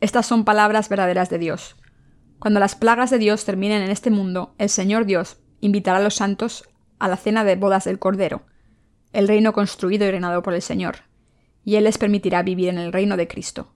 Estas 0.00 0.24
son 0.24 0.46
palabras 0.46 0.88
verdaderas 0.88 1.28
de 1.28 1.36
Dios. 1.36 1.76
Cuando 2.38 2.60
las 2.60 2.76
plagas 2.76 3.10
de 3.10 3.18
Dios 3.18 3.44
terminen 3.44 3.82
en 3.82 3.90
este 3.90 4.08
mundo, 4.08 4.54
el 4.56 4.70
Señor 4.70 5.04
Dios 5.04 5.36
invitará 5.60 5.98
a 5.98 6.02
los 6.02 6.14
santos 6.14 6.66
a 6.98 7.08
la 7.08 7.18
cena 7.18 7.44
de 7.44 7.56
bodas 7.56 7.84
del 7.84 7.98
Cordero, 7.98 8.46
el 9.12 9.28
reino 9.28 9.52
construido 9.52 10.06
y 10.06 10.12
reinado 10.12 10.42
por 10.42 10.54
el 10.54 10.62
Señor, 10.62 11.00
y 11.62 11.76
Él 11.76 11.84
les 11.84 11.98
permitirá 11.98 12.42
vivir 12.42 12.70
en 12.70 12.78
el 12.78 12.90
reino 12.90 13.18
de 13.18 13.28
Cristo. 13.28 13.74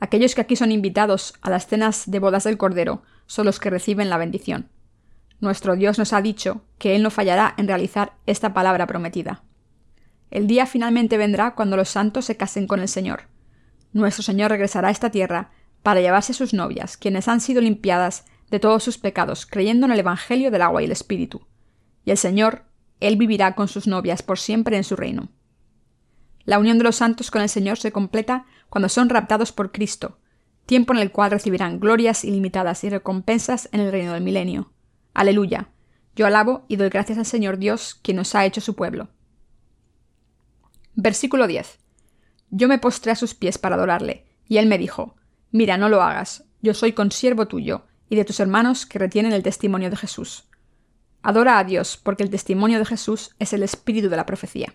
Aquellos 0.00 0.34
que 0.34 0.40
aquí 0.40 0.56
son 0.56 0.72
invitados 0.72 1.34
a 1.42 1.50
las 1.50 1.66
cenas 1.66 2.10
de 2.10 2.18
bodas 2.18 2.44
del 2.44 2.56
Cordero 2.56 3.02
son 3.26 3.44
los 3.44 3.60
que 3.60 3.68
reciben 3.68 4.08
la 4.08 4.16
bendición. 4.16 4.70
Nuestro 5.38 5.76
Dios 5.76 5.98
nos 5.98 6.14
ha 6.14 6.22
dicho 6.22 6.62
que 6.78 6.96
Él 6.96 7.02
no 7.02 7.10
fallará 7.10 7.52
en 7.58 7.68
realizar 7.68 8.14
esta 8.24 8.54
palabra 8.54 8.86
prometida. 8.86 9.42
El 10.30 10.46
día 10.46 10.66
finalmente 10.66 11.16
vendrá 11.16 11.54
cuando 11.54 11.76
los 11.76 11.88
santos 11.88 12.24
se 12.24 12.36
casen 12.36 12.66
con 12.66 12.80
el 12.80 12.88
Señor. 12.88 13.28
Nuestro 13.92 14.22
Señor 14.22 14.50
regresará 14.50 14.88
a 14.88 14.90
esta 14.90 15.10
tierra 15.10 15.50
para 15.82 16.00
llevarse 16.00 16.32
a 16.32 16.34
sus 16.34 16.52
novias, 16.52 16.96
quienes 16.96 17.28
han 17.28 17.40
sido 17.40 17.60
limpiadas 17.60 18.24
de 18.50 18.60
todos 18.60 18.82
sus 18.82 18.98
pecados, 18.98 19.46
creyendo 19.46 19.86
en 19.86 19.92
el 19.92 20.00
Evangelio 20.00 20.50
del 20.50 20.62
agua 20.62 20.82
y 20.82 20.86
el 20.86 20.92
Espíritu. 20.92 21.46
Y 22.04 22.10
el 22.10 22.18
Señor, 22.18 22.64
Él 23.00 23.16
vivirá 23.16 23.54
con 23.54 23.68
sus 23.68 23.86
novias 23.86 24.22
por 24.22 24.38
siempre 24.38 24.76
en 24.76 24.84
su 24.84 24.96
reino. 24.96 25.28
La 26.44 26.58
unión 26.58 26.78
de 26.78 26.84
los 26.84 26.96
santos 26.96 27.30
con 27.30 27.42
el 27.42 27.48
Señor 27.48 27.78
se 27.78 27.92
completa 27.92 28.46
cuando 28.68 28.88
son 28.88 29.08
raptados 29.08 29.52
por 29.52 29.72
Cristo, 29.72 30.18
tiempo 30.64 30.92
en 30.92 31.00
el 31.00 31.10
cual 31.10 31.30
recibirán 31.30 31.80
glorias 31.80 32.24
ilimitadas 32.24 32.84
y 32.84 32.90
recompensas 32.90 33.68
en 33.72 33.80
el 33.80 33.90
reino 33.90 34.12
del 34.12 34.22
milenio. 34.22 34.72
Aleluya. 35.14 35.70
Yo 36.14 36.26
alabo 36.26 36.64
y 36.68 36.76
doy 36.76 36.88
gracias 36.88 37.18
al 37.18 37.26
Señor 37.26 37.58
Dios, 37.58 37.98
quien 38.02 38.16
nos 38.16 38.34
ha 38.34 38.44
hecho 38.44 38.60
su 38.60 38.74
pueblo. 38.74 39.08
Versículo 40.98 41.46
10. 41.46 41.78
Yo 42.48 42.68
me 42.68 42.78
postré 42.78 43.12
a 43.12 43.16
sus 43.16 43.34
pies 43.34 43.58
para 43.58 43.74
adorarle, 43.74 44.24
y 44.48 44.56
él 44.56 44.66
me 44.66 44.78
dijo, 44.78 45.14
Mira, 45.50 45.76
no 45.76 45.90
lo 45.90 46.02
hagas, 46.02 46.44
yo 46.62 46.72
soy 46.72 46.92
consiervo 46.92 47.46
tuyo, 47.46 47.84
y 48.08 48.16
de 48.16 48.24
tus 48.24 48.40
hermanos 48.40 48.86
que 48.86 48.98
retienen 48.98 49.34
el 49.34 49.42
testimonio 49.42 49.90
de 49.90 49.96
Jesús. 49.96 50.48
Adora 51.22 51.58
a 51.58 51.64
Dios, 51.64 51.98
porque 52.02 52.22
el 52.22 52.30
testimonio 52.30 52.78
de 52.78 52.86
Jesús 52.86 53.36
es 53.38 53.52
el 53.52 53.62
espíritu 53.62 54.08
de 54.08 54.16
la 54.16 54.24
profecía. 54.24 54.72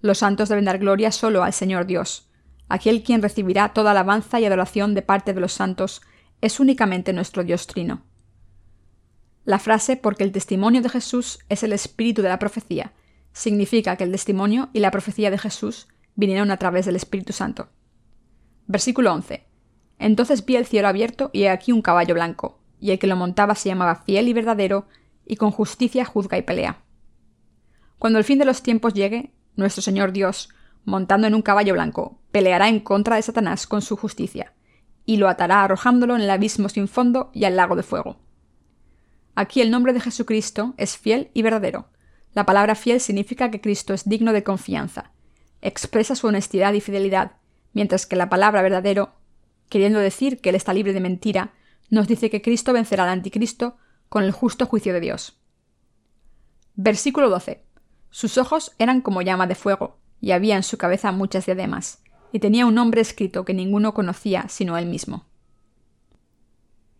Los 0.00 0.18
santos 0.18 0.48
deben 0.48 0.66
dar 0.66 0.78
gloria 0.78 1.10
solo 1.10 1.42
al 1.42 1.54
Señor 1.54 1.86
Dios. 1.86 2.30
Aquel 2.68 3.02
quien 3.02 3.20
recibirá 3.20 3.72
toda 3.72 3.90
alabanza 3.90 4.38
y 4.38 4.44
adoración 4.44 4.94
de 4.94 5.02
parte 5.02 5.34
de 5.34 5.40
los 5.40 5.52
santos 5.52 6.02
es 6.40 6.60
únicamente 6.60 7.12
nuestro 7.12 7.42
Dios 7.42 7.66
Trino. 7.66 8.04
La 9.44 9.58
frase 9.58 9.96
porque 9.96 10.22
el 10.22 10.30
testimonio 10.30 10.82
de 10.82 10.88
Jesús 10.88 11.40
es 11.48 11.64
el 11.64 11.72
espíritu 11.72 12.22
de 12.22 12.28
la 12.28 12.38
profecía 12.38 12.92
significa 13.32 13.96
que 13.96 14.04
el 14.04 14.12
testimonio 14.12 14.70
y 14.72 14.80
la 14.80 14.90
profecía 14.90 15.30
de 15.30 15.38
Jesús 15.38 15.88
vinieron 16.14 16.50
a 16.50 16.56
través 16.56 16.86
del 16.86 16.96
Espíritu 16.96 17.32
Santo. 17.32 17.68
Versículo 18.66 19.12
11. 19.12 19.46
Entonces 19.98 20.44
vi 20.44 20.56
el 20.56 20.66
cielo 20.66 20.88
abierto 20.88 21.30
y 21.32 21.42
he 21.42 21.50
aquí 21.50 21.72
un 21.72 21.82
caballo 21.82 22.14
blanco, 22.14 22.60
y 22.80 22.90
el 22.90 22.98
que 22.98 23.06
lo 23.06 23.16
montaba 23.16 23.54
se 23.54 23.68
llamaba 23.68 23.96
fiel 23.96 24.28
y 24.28 24.32
verdadero, 24.32 24.86
y 25.26 25.36
con 25.36 25.50
justicia 25.50 26.04
juzga 26.04 26.38
y 26.38 26.42
pelea. 26.42 26.82
Cuando 27.98 28.18
el 28.18 28.24
fin 28.24 28.38
de 28.38 28.44
los 28.44 28.62
tiempos 28.62 28.94
llegue, 28.94 29.32
nuestro 29.56 29.82
Señor 29.82 30.12
Dios, 30.12 30.48
montando 30.84 31.26
en 31.26 31.34
un 31.34 31.42
caballo 31.42 31.74
blanco, 31.74 32.20
peleará 32.32 32.68
en 32.68 32.80
contra 32.80 33.16
de 33.16 33.22
Satanás 33.22 33.66
con 33.66 33.82
su 33.82 33.96
justicia, 33.96 34.54
y 35.04 35.18
lo 35.18 35.28
atará 35.28 35.64
arrojándolo 35.64 36.16
en 36.16 36.22
el 36.22 36.30
abismo 36.30 36.68
sin 36.68 36.88
fondo 36.88 37.30
y 37.34 37.44
al 37.44 37.56
lago 37.56 37.76
de 37.76 37.82
fuego. 37.82 38.18
Aquí 39.34 39.60
el 39.60 39.70
nombre 39.70 39.92
de 39.92 40.00
Jesucristo 40.00 40.74
es 40.76 40.96
fiel 40.96 41.30
y 41.34 41.42
verdadero. 41.42 41.88
La 42.34 42.46
palabra 42.46 42.74
fiel 42.74 43.00
significa 43.00 43.50
que 43.50 43.60
Cristo 43.60 43.92
es 43.92 44.08
digno 44.08 44.32
de 44.32 44.44
confianza. 44.44 45.10
Expresa 45.62 46.14
su 46.14 46.26
honestidad 46.26 46.72
y 46.74 46.80
fidelidad, 46.80 47.32
mientras 47.72 48.06
que 48.06 48.16
la 48.16 48.28
palabra 48.28 48.62
verdadero, 48.62 49.12
queriendo 49.68 49.98
decir 49.98 50.40
que 50.40 50.50
Él 50.50 50.54
está 50.54 50.72
libre 50.72 50.92
de 50.92 51.00
mentira, 51.00 51.52
nos 51.90 52.06
dice 52.06 52.30
que 52.30 52.42
Cristo 52.42 52.72
vencerá 52.72 53.04
al 53.04 53.10
anticristo 53.10 53.76
con 54.08 54.22
el 54.22 54.32
justo 54.32 54.66
juicio 54.66 54.92
de 54.92 55.00
Dios. 55.00 55.40
Versículo 56.74 57.28
12. 57.28 57.64
Sus 58.10 58.38
ojos 58.38 58.72
eran 58.78 59.00
como 59.00 59.22
llama 59.22 59.46
de 59.46 59.54
fuego, 59.54 59.98
y 60.20 60.32
había 60.32 60.56
en 60.56 60.62
su 60.62 60.78
cabeza 60.78 61.12
muchas 61.12 61.46
diademas, 61.46 62.02
y 62.32 62.38
tenía 62.38 62.66
un 62.66 62.74
nombre 62.74 63.00
escrito 63.00 63.44
que 63.44 63.54
ninguno 63.54 63.92
conocía 63.94 64.48
sino 64.48 64.78
él 64.78 64.86
mismo. 64.86 65.26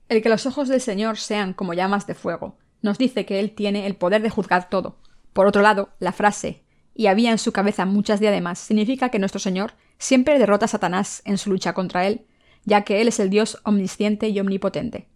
El 0.08 0.22
que 0.22 0.28
los 0.28 0.44
ojos 0.44 0.68
del 0.68 0.80
Señor 0.80 1.18
sean 1.18 1.54
como 1.54 1.72
llamas 1.72 2.06
de 2.08 2.16
fuego, 2.16 2.58
nos 2.82 2.98
dice 2.98 3.24
que 3.26 3.38
Él 3.38 3.52
tiene 3.52 3.86
el 3.86 3.94
poder 3.94 4.22
de 4.22 4.30
juzgar 4.30 4.68
todo. 4.68 4.98
Por 5.32 5.46
otro 5.46 5.62
lado, 5.62 5.90
la 5.98 6.12
frase 6.12 6.64
y 6.94 7.06
había 7.06 7.30
en 7.30 7.38
su 7.38 7.52
cabeza 7.52 7.86
muchas 7.86 8.20
diademas 8.20 8.58
significa 8.58 9.08
que 9.08 9.18
nuestro 9.18 9.40
Señor 9.40 9.72
siempre 9.98 10.38
derrota 10.38 10.66
a 10.66 10.68
Satanás 10.68 11.22
en 11.24 11.38
su 11.38 11.50
lucha 11.50 11.72
contra 11.72 12.06
Él, 12.06 12.26
ya 12.64 12.82
que 12.82 13.00
Él 13.00 13.08
es 13.08 13.20
el 13.20 13.30
Dios 13.30 13.58
omnisciente 13.64 14.28
y 14.28 14.38
omnipotente. 14.40 15.08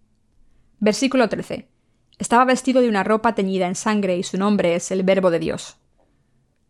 Versículo 0.79 1.29
13. 1.29 1.69
Estaba 2.19 2.45
vestido 2.45 2.81
de 2.81 2.89
una 2.89 3.03
ropa 3.03 3.35
teñida 3.35 3.67
en 3.67 3.75
sangre 3.75 4.17
y 4.17 4.23
su 4.23 4.39
nombre 4.39 4.77
es 4.77 4.91
el 4.91 5.03
Verbo 5.03 5.31
de 5.31 5.41
Dios. 5.41 5.77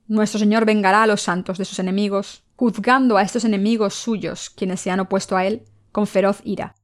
Nuestro 0.07 0.39
Señor 0.39 0.65
vengará 0.65 1.03
a 1.03 1.07
los 1.07 1.23
santos 1.23 1.59
de 1.59 1.65
sus 1.65 1.79
enemigos, 1.79 2.45
juzgando 2.57 3.17
a 3.17 3.23
estos 3.23 3.45
enemigos 3.45 3.95
suyos, 3.95 4.51
quienes 4.51 4.81
se 4.81 4.91
han 4.91 5.01
opuesto 5.01 5.37
a 5.37 5.47
Él, 5.47 5.63
con 5.93 6.07
feroz 6.07 6.41
ira. 6.45 6.75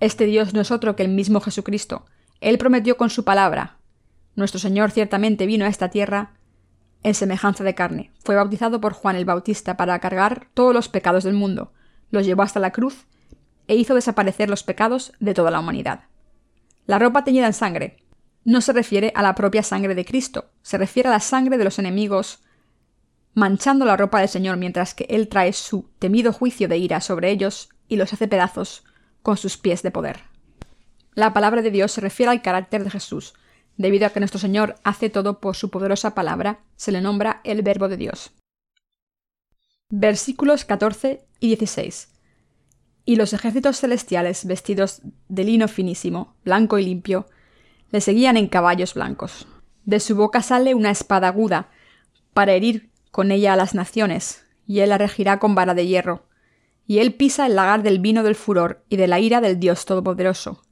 Este 0.00 0.26
Dios 0.26 0.54
no 0.54 0.60
es 0.60 0.70
otro 0.70 0.96
que 0.96 1.02
el 1.02 1.08
mismo 1.08 1.40
Jesucristo. 1.40 2.06
Él 2.40 2.58
prometió 2.58 2.96
con 2.96 3.10
su 3.10 3.24
palabra. 3.24 3.78
Nuestro 4.36 4.60
Señor 4.60 4.90
ciertamente 4.90 5.46
vino 5.46 5.64
a 5.64 5.68
esta 5.68 5.88
tierra 5.88 6.34
en 7.02 7.14
semejanza 7.14 7.64
de 7.64 7.74
carne. 7.74 8.12
Fue 8.24 8.36
bautizado 8.36 8.80
por 8.80 8.92
Juan 8.92 9.16
el 9.16 9.24
Bautista 9.24 9.76
para 9.76 9.98
cargar 9.98 10.48
todos 10.54 10.74
los 10.74 10.88
pecados 10.88 11.24
del 11.24 11.34
mundo. 11.34 11.72
Los 12.10 12.26
llevó 12.26 12.42
hasta 12.42 12.60
la 12.60 12.70
cruz 12.70 13.06
e 13.66 13.74
hizo 13.74 13.94
desaparecer 13.94 14.48
los 14.48 14.62
pecados 14.62 15.12
de 15.18 15.34
toda 15.34 15.50
la 15.50 15.60
humanidad. 15.60 16.04
La 16.86 16.98
ropa 16.98 17.24
teñida 17.24 17.46
en 17.46 17.52
sangre 17.52 17.96
no 18.44 18.60
se 18.60 18.72
refiere 18.72 19.12
a 19.16 19.22
la 19.22 19.34
propia 19.34 19.64
sangre 19.64 19.96
de 19.96 20.04
Cristo, 20.04 20.52
se 20.62 20.78
refiere 20.78 21.08
a 21.08 21.12
la 21.12 21.20
sangre 21.20 21.58
de 21.58 21.64
los 21.64 21.80
enemigos 21.80 22.44
manchando 23.34 23.84
la 23.84 23.96
ropa 23.96 24.20
del 24.20 24.28
Señor 24.28 24.56
mientras 24.56 24.94
que 24.94 25.06
Él 25.10 25.28
trae 25.28 25.52
su 25.52 25.90
temido 25.98 26.32
juicio 26.32 26.68
de 26.68 26.78
ira 26.78 27.00
sobre 27.00 27.30
ellos 27.30 27.68
y 27.86 27.96
los 27.96 28.12
hace 28.12 28.28
pedazos 28.28 28.84
con 29.22 29.36
sus 29.36 29.58
pies 29.58 29.82
de 29.82 29.90
poder. 29.90 30.20
La 31.14 31.34
palabra 31.34 31.60
de 31.60 31.70
Dios 31.70 31.92
se 31.92 32.00
refiere 32.00 32.30
al 32.30 32.40
carácter 32.40 32.82
de 32.82 32.90
Jesús. 32.90 33.34
Debido 33.76 34.06
a 34.06 34.10
que 34.10 34.20
nuestro 34.20 34.40
Señor 34.40 34.76
hace 34.84 35.10
todo 35.10 35.40
por 35.40 35.56
su 35.56 35.70
poderosa 35.70 36.14
palabra, 36.14 36.60
se 36.76 36.92
le 36.92 37.00
nombra 37.00 37.40
el 37.44 37.62
Verbo 37.62 37.88
de 37.88 37.96
Dios. 37.96 38.32
Versículos 39.90 40.64
14 40.64 41.26
y 41.40 41.48
16. 41.48 42.08
Y 43.04 43.16
los 43.16 43.32
ejércitos 43.32 43.78
celestiales, 43.78 44.46
vestidos 44.46 45.02
de 45.28 45.44
lino 45.44 45.68
finísimo, 45.68 46.34
blanco 46.44 46.78
y 46.78 46.84
limpio, 46.84 47.26
le 47.90 48.00
seguían 48.00 48.36
en 48.36 48.48
caballos 48.48 48.94
blancos. 48.94 49.46
De 49.84 50.00
su 50.00 50.16
boca 50.16 50.42
sale 50.42 50.74
una 50.74 50.90
espada 50.90 51.28
aguda, 51.28 51.70
para 52.32 52.52
herir 52.52 52.90
con 53.12 53.30
ella 53.30 53.52
a 53.52 53.56
las 53.56 53.74
naciones, 53.74 54.44
y 54.66 54.80
él 54.80 54.90
la 54.90 54.98
regirá 54.98 55.38
con 55.38 55.54
vara 55.54 55.74
de 55.74 55.86
hierro. 55.86 56.26
Y 56.86 56.98
él 56.98 57.14
pisa 57.14 57.46
el 57.46 57.56
lagar 57.56 57.82
del 57.82 58.00
vino 58.00 58.22
del 58.22 58.34
furor 58.34 58.84
y 58.88 58.96
de 58.96 59.06
la 59.06 59.20
ira 59.20 59.40
del 59.40 59.60
Dios 59.60 59.84
Todopoderoso. 59.86 60.65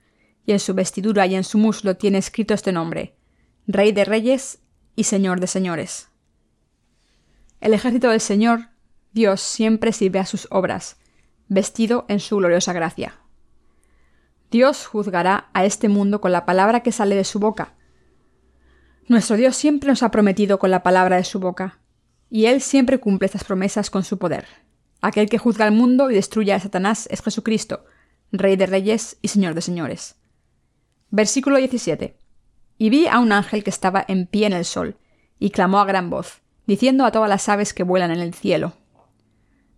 Y 0.47 0.53
en 0.53 0.61
su 0.61 0.75
vestidura 0.75 1.27
y 1.27 1.35
en 1.35 1.45
su 1.45 1.59
muslo 1.59 1.97
tiene 1.97 2.19
escrito 2.19 2.55
este 2.55 2.73
nombre, 2.73 3.17
Rey 3.67 3.93
de 3.93 4.05
Reyes 4.05 4.59
y 4.97 5.05
Señor 5.05 5.41
de 5.41 5.47
Señores. 5.47 6.09
El 7.61 7.73
ejército 7.73 8.11
del 8.11 8.21
Señor, 8.21 8.69
Dios, 9.13 9.41
siempre 9.41 9.93
sirve 9.93 10.19
a 10.19 10.27
sus 10.27 10.47
obras, 10.51 10.99
vestido 11.49 12.05
en 12.09 12.21
su 12.21 12.37
gloriosa 12.37 12.73
gracia. 12.73 13.19
Dios 14.51 14.87
juzgará 14.87 15.49
a 15.55 15.65
este 15.65 15.89
mundo 15.89 16.21
con 16.21 16.31
la 16.31 16.45
palabra 16.45 16.81
que 16.81 16.93
sale 16.93 17.17
de 17.17 17.25
su 17.25 17.39
boca. 17.39 17.75
Nuestro 19.09 19.37
Dios 19.37 19.57
siempre 19.57 19.89
nos 19.89 20.03
ha 20.03 20.11
prometido 20.11 20.59
con 20.59 20.71
la 20.71 20.83
palabra 20.83 21.17
de 21.17 21.25
su 21.25 21.41
boca, 21.41 21.81
y 22.31 22.47
Él 22.47 22.61
siempre 22.61 23.01
cumple 23.01 23.27
estas 23.27 23.45
promesas 23.45 23.91
con 23.91 24.05
su 24.05 24.19
poder. 24.19 24.47
Aquel 25.01 25.29
que 25.29 25.39
juzga 25.39 25.65
al 25.65 25.73
mundo 25.73 26.11
y 26.11 26.15
destruye 26.15 26.53
a 26.53 26.61
Satanás 26.61 27.09
es 27.11 27.23
Jesucristo, 27.23 27.85
Rey 28.33 28.57
de 28.57 28.67
Reyes 28.67 29.17
y 29.23 29.29
Señor 29.29 29.55
de 29.55 29.61
Señores. 29.61 30.17
Versículo 31.17 31.59
17. 31.59 32.17
Y 32.77 32.91
vi 32.91 33.07
a 33.07 33.21
un 33.21 33.31
ángel 33.31 33.63
que 33.63 33.71
estaba 33.71 34.05
en 34.09 34.27
pie 34.27 34.49
en 34.49 34.53
el 34.53 34.65
sol, 34.65 34.97
y 35.39 35.51
clamó 35.51 35.79
a 35.79 35.85
gran 35.85 36.11
voz, 36.11 36.43
diciendo 36.67 37.05
a 37.05 37.13
todas 37.13 37.29
las 37.29 37.49
aves 37.49 37.73
que 37.73 37.85
vuelan 37.85 38.11
en 38.11 38.19
el 38.19 38.35
cielo, 38.35 38.73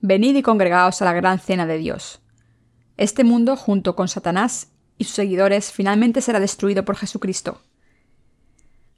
Venid 0.00 0.34
y 0.34 0.40
congregaos 0.40 1.02
a 1.02 1.04
la 1.04 1.12
gran 1.12 1.38
cena 1.38 1.66
de 1.66 1.76
Dios. 1.76 2.22
Este 2.96 3.22
mundo, 3.22 3.54
junto 3.54 3.94
con 3.96 4.08
Satanás 4.08 4.68
y 4.96 5.04
sus 5.04 5.14
seguidores, 5.14 5.72
finalmente 5.72 6.22
será 6.22 6.40
destruido 6.40 6.86
por 6.86 6.96
Jesucristo. 6.96 7.60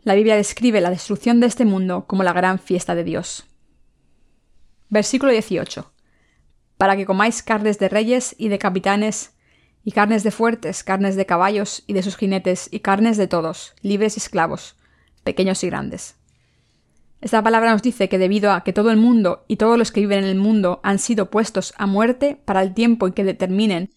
La 0.03 0.15
Biblia 0.15 0.37
describe 0.37 0.81
la 0.81 0.91
destrucción 0.91 1.41
de 1.41 1.49
este 1.49 1.65
mundo 1.65 2.07
como 2.07 2.23
la 2.23 2.33
gran 2.33 2.61
fiesta 2.61 2.95
de 2.95 3.03
Dios. 3.03 3.49
Versículo 4.91 5.33
18. 5.33 5.93
Para 6.77 6.97
que 6.97 7.05
comáis 7.05 7.43
carnes 7.43 7.81
de 7.81 7.89
reyes 7.89 8.37
y 8.39 8.47
de 8.47 8.61
capitanes, 8.61 9.33
y 9.89 9.93
carnes 9.93 10.23
de 10.23 10.31
fuertes, 10.31 10.85
carnes 10.85 11.17
de 11.17 11.25
caballos 11.25 11.83
y 11.87 11.95
de 11.95 12.03
sus 12.03 12.19
jinetes, 12.19 12.69
y 12.71 12.81
carnes 12.81 13.17
de 13.17 13.27
todos, 13.27 13.73
libres 13.81 14.19
y 14.19 14.21
esclavos, 14.21 14.77
pequeños 15.25 15.65
y 15.65 15.69
grandes. 15.69 16.17
Esta 17.23 17.43
palabra 17.43 17.73
nos 17.73 17.81
dice 17.81 18.11
que 18.11 18.19
debido 18.19 18.53
a 18.53 18.65
que 18.65 18.75
todo 18.75 18.91
el 18.91 18.99
mundo 18.99 19.47
y 19.49 19.57
todos 19.57 19.79
los 19.79 19.91
que 19.91 20.01
viven 20.01 20.19
en 20.19 20.27
el 20.27 20.37
mundo 20.37 20.81
han 20.83 20.99
sido 20.99 21.31
puestos 21.31 21.73
a 21.79 21.87
muerte 21.87 22.39
para 22.45 22.61
el 22.61 22.75
tiempo 22.75 23.07
en 23.07 23.15
que 23.15 23.25
determinen 23.25 23.89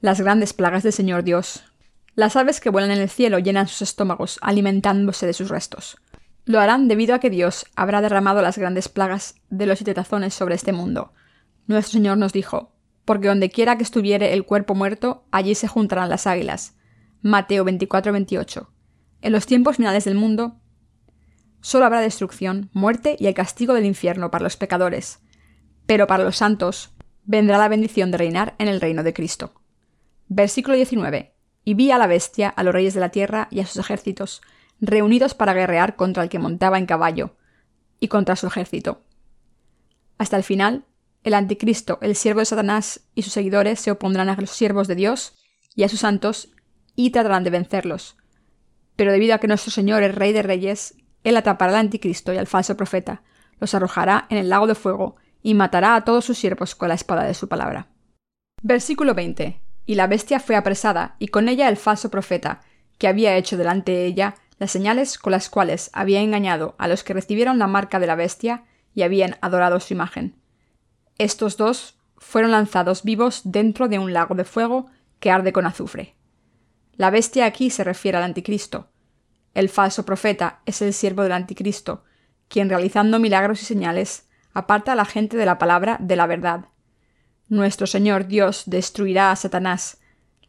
las 0.00 0.20
grandes 0.20 0.54
plagas 0.54 0.82
del 0.82 0.92
Señor 0.92 1.22
Dios, 1.22 1.62
las 2.16 2.34
aves 2.34 2.58
que 2.58 2.70
vuelan 2.70 2.90
en 2.90 2.98
el 2.98 3.08
cielo 3.08 3.38
llenan 3.38 3.68
sus 3.68 3.82
estómagos, 3.82 4.40
alimentándose 4.42 5.24
de 5.24 5.34
sus 5.34 5.50
restos. 5.50 5.98
Lo 6.46 6.58
harán 6.58 6.88
debido 6.88 7.14
a 7.14 7.20
que 7.20 7.30
Dios 7.30 7.64
habrá 7.76 8.00
derramado 8.00 8.42
las 8.42 8.58
grandes 8.58 8.88
plagas 8.88 9.36
de 9.50 9.66
los 9.66 9.78
siete 9.78 9.94
tazones 9.94 10.34
sobre 10.34 10.56
este 10.56 10.72
mundo. 10.72 11.12
Nuestro 11.68 11.92
Señor 11.92 12.18
nos 12.18 12.32
dijo, 12.32 12.72
porque 13.08 13.28
donde 13.28 13.48
quiera 13.48 13.78
que 13.78 13.84
estuviere 13.84 14.34
el 14.34 14.44
cuerpo 14.44 14.74
muerto, 14.74 15.24
allí 15.30 15.54
se 15.54 15.66
juntarán 15.66 16.10
las 16.10 16.26
águilas. 16.26 16.76
Mateo 17.22 17.64
24-28. 17.64 18.68
En 19.22 19.32
los 19.32 19.46
tiempos 19.46 19.76
finales 19.76 20.04
del 20.04 20.14
mundo, 20.14 20.60
solo 21.62 21.86
habrá 21.86 22.02
destrucción, 22.02 22.68
muerte 22.74 23.16
y 23.18 23.26
el 23.26 23.32
castigo 23.32 23.72
del 23.72 23.86
infierno 23.86 24.30
para 24.30 24.44
los 24.44 24.58
pecadores. 24.58 25.20
Pero 25.86 26.06
para 26.06 26.22
los 26.22 26.36
santos 26.36 26.90
vendrá 27.24 27.56
la 27.56 27.68
bendición 27.68 28.10
de 28.10 28.18
reinar 28.18 28.54
en 28.58 28.68
el 28.68 28.78
reino 28.78 29.02
de 29.02 29.14
Cristo. 29.14 29.54
Versículo 30.26 30.76
19. 30.76 31.34
Y 31.64 31.72
vi 31.72 31.90
a 31.90 31.96
la 31.96 32.08
bestia, 32.08 32.50
a 32.50 32.62
los 32.62 32.74
reyes 32.74 32.92
de 32.92 33.00
la 33.00 33.08
tierra 33.08 33.48
y 33.50 33.60
a 33.60 33.66
sus 33.66 33.78
ejércitos, 33.78 34.42
reunidos 34.82 35.32
para 35.32 35.54
guerrear 35.54 35.96
contra 35.96 36.24
el 36.24 36.28
que 36.28 36.38
montaba 36.38 36.76
en 36.76 36.84
caballo 36.84 37.36
y 38.00 38.08
contra 38.08 38.36
su 38.36 38.48
ejército. 38.48 39.00
Hasta 40.18 40.36
el 40.36 40.44
final, 40.44 40.84
el 41.28 41.34
anticristo, 41.34 41.98
el 42.02 42.16
siervo 42.16 42.40
de 42.40 42.46
Satanás 42.46 43.00
y 43.14 43.22
sus 43.22 43.32
seguidores 43.32 43.80
se 43.80 43.90
opondrán 43.90 44.28
a 44.28 44.36
los 44.36 44.50
siervos 44.50 44.88
de 44.88 44.94
Dios 44.94 45.34
y 45.74 45.84
a 45.84 45.88
sus 45.88 46.00
santos 46.00 46.50
y 46.96 47.10
tratarán 47.10 47.44
de 47.44 47.50
vencerlos. 47.50 48.16
Pero 48.96 49.12
debido 49.12 49.34
a 49.34 49.38
que 49.38 49.46
nuestro 49.46 49.70
Señor 49.70 50.02
es 50.02 50.14
Rey 50.14 50.32
de 50.32 50.42
Reyes, 50.42 50.96
Él 51.22 51.36
atrapará 51.36 51.72
al 51.72 51.78
anticristo 51.78 52.32
y 52.32 52.36
al 52.36 52.46
falso 52.46 52.76
profeta, 52.76 53.22
los 53.60 53.74
arrojará 53.74 54.26
en 54.30 54.38
el 54.38 54.48
lago 54.48 54.66
de 54.66 54.74
fuego 54.74 55.16
y 55.42 55.54
matará 55.54 55.94
a 55.94 56.04
todos 56.04 56.24
sus 56.24 56.38
siervos 56.38 56.74
con 56.74 56.88
la 56.88 56.94
espada 56.94 57.24
de 57.24 57.34
su 57.34 57.48
palabra. 57.48 57.88
Versículo 58.62 59.14
20. 59.14 59.60
Y 59.86 59.94
la 59.94 60.06
bestia 60.06 60.40
fue 60.40 60.56
apresada, 60.56 61.16
y 61.18 61.28
con 61.28 61.48
ella 61.48 61.68
el 61.68 61.76
falso 61.76 62.10
profeta, 62.10 62.60
que 62.98 63.08
había 63.08 63.36
hecho 63.36 63.56
delante 63.56 63.92
de 63.92 64.06
ella 64.06 64.34
las 64.58 64.72
señales 64.72 65.18
con 65.18 65.30
las 65.30 65.48
cuales 65.48 65.90
había 65.92 66.20
engañado 66.20 66.74
a 66.78 66.88
los 66.88 67.04
que 67.04 67.14
recibieron 67.14 67.58
la 67.58 67.68
marca 67.68 68.00
de 68.00 68.08
la 68.08 68.16
bestia 68.16 68.64
y 68.94 69.02
habían 69.02 69.36
adorado 69.40 69.78
su 69.78 69.94
imagen. 69.94 70.37
Estos 71.18 71.56
dos 71.56 71.98
fueron 72.16 72.52
lanzados 72.52 73.02
vivos 73.02 73.42
dentro 73.44 73.88
de 73.88 73.98
un 73.98 74.12
lago 74.12 74.34
de 74.34 74.44
fuego 74.44 74.86
que 75.20 75.30
arde 75.30 75.52
con 75.52 75.66
azufre. 75.66 76.16
La 76.94 77.10
bestia 77.10 77.46
aquí 77.46 77.70
se 77.70 77.84
refiere 77.84 78.18
al 78.18 78.24
anticristo. 78.24 78.88
El 79.54 79.68
falso 79.68 80.04
profeta 80.04 80.60
es 80.66 80.82
el 80.82 80.92
siervo 80.92 81.22
del 81.22 81.32
anticristo, 81.32 82.04
quien 82.48 82.68
realizando 82.68 83.18
milagros 83.18 83.62
y 83.62 83.66
señales 83.66 84.28
aparta 84.52 84.92
a 84.92 84.96
la 84.96 85.04
gente 85.04 85.36
de 85.36 85.46
la 85.46 85.58
palabra 85.58 85.96
de 86.00 86.16
la 86.16 86.26
verdad 86.26 86.66
nuestro 87.48 87.86
Señor 87.86 88.26
Dios 88.26 88.64
destruirá 88.66 89.30
a 89.30 89.36
Satanás, 89.36 89.98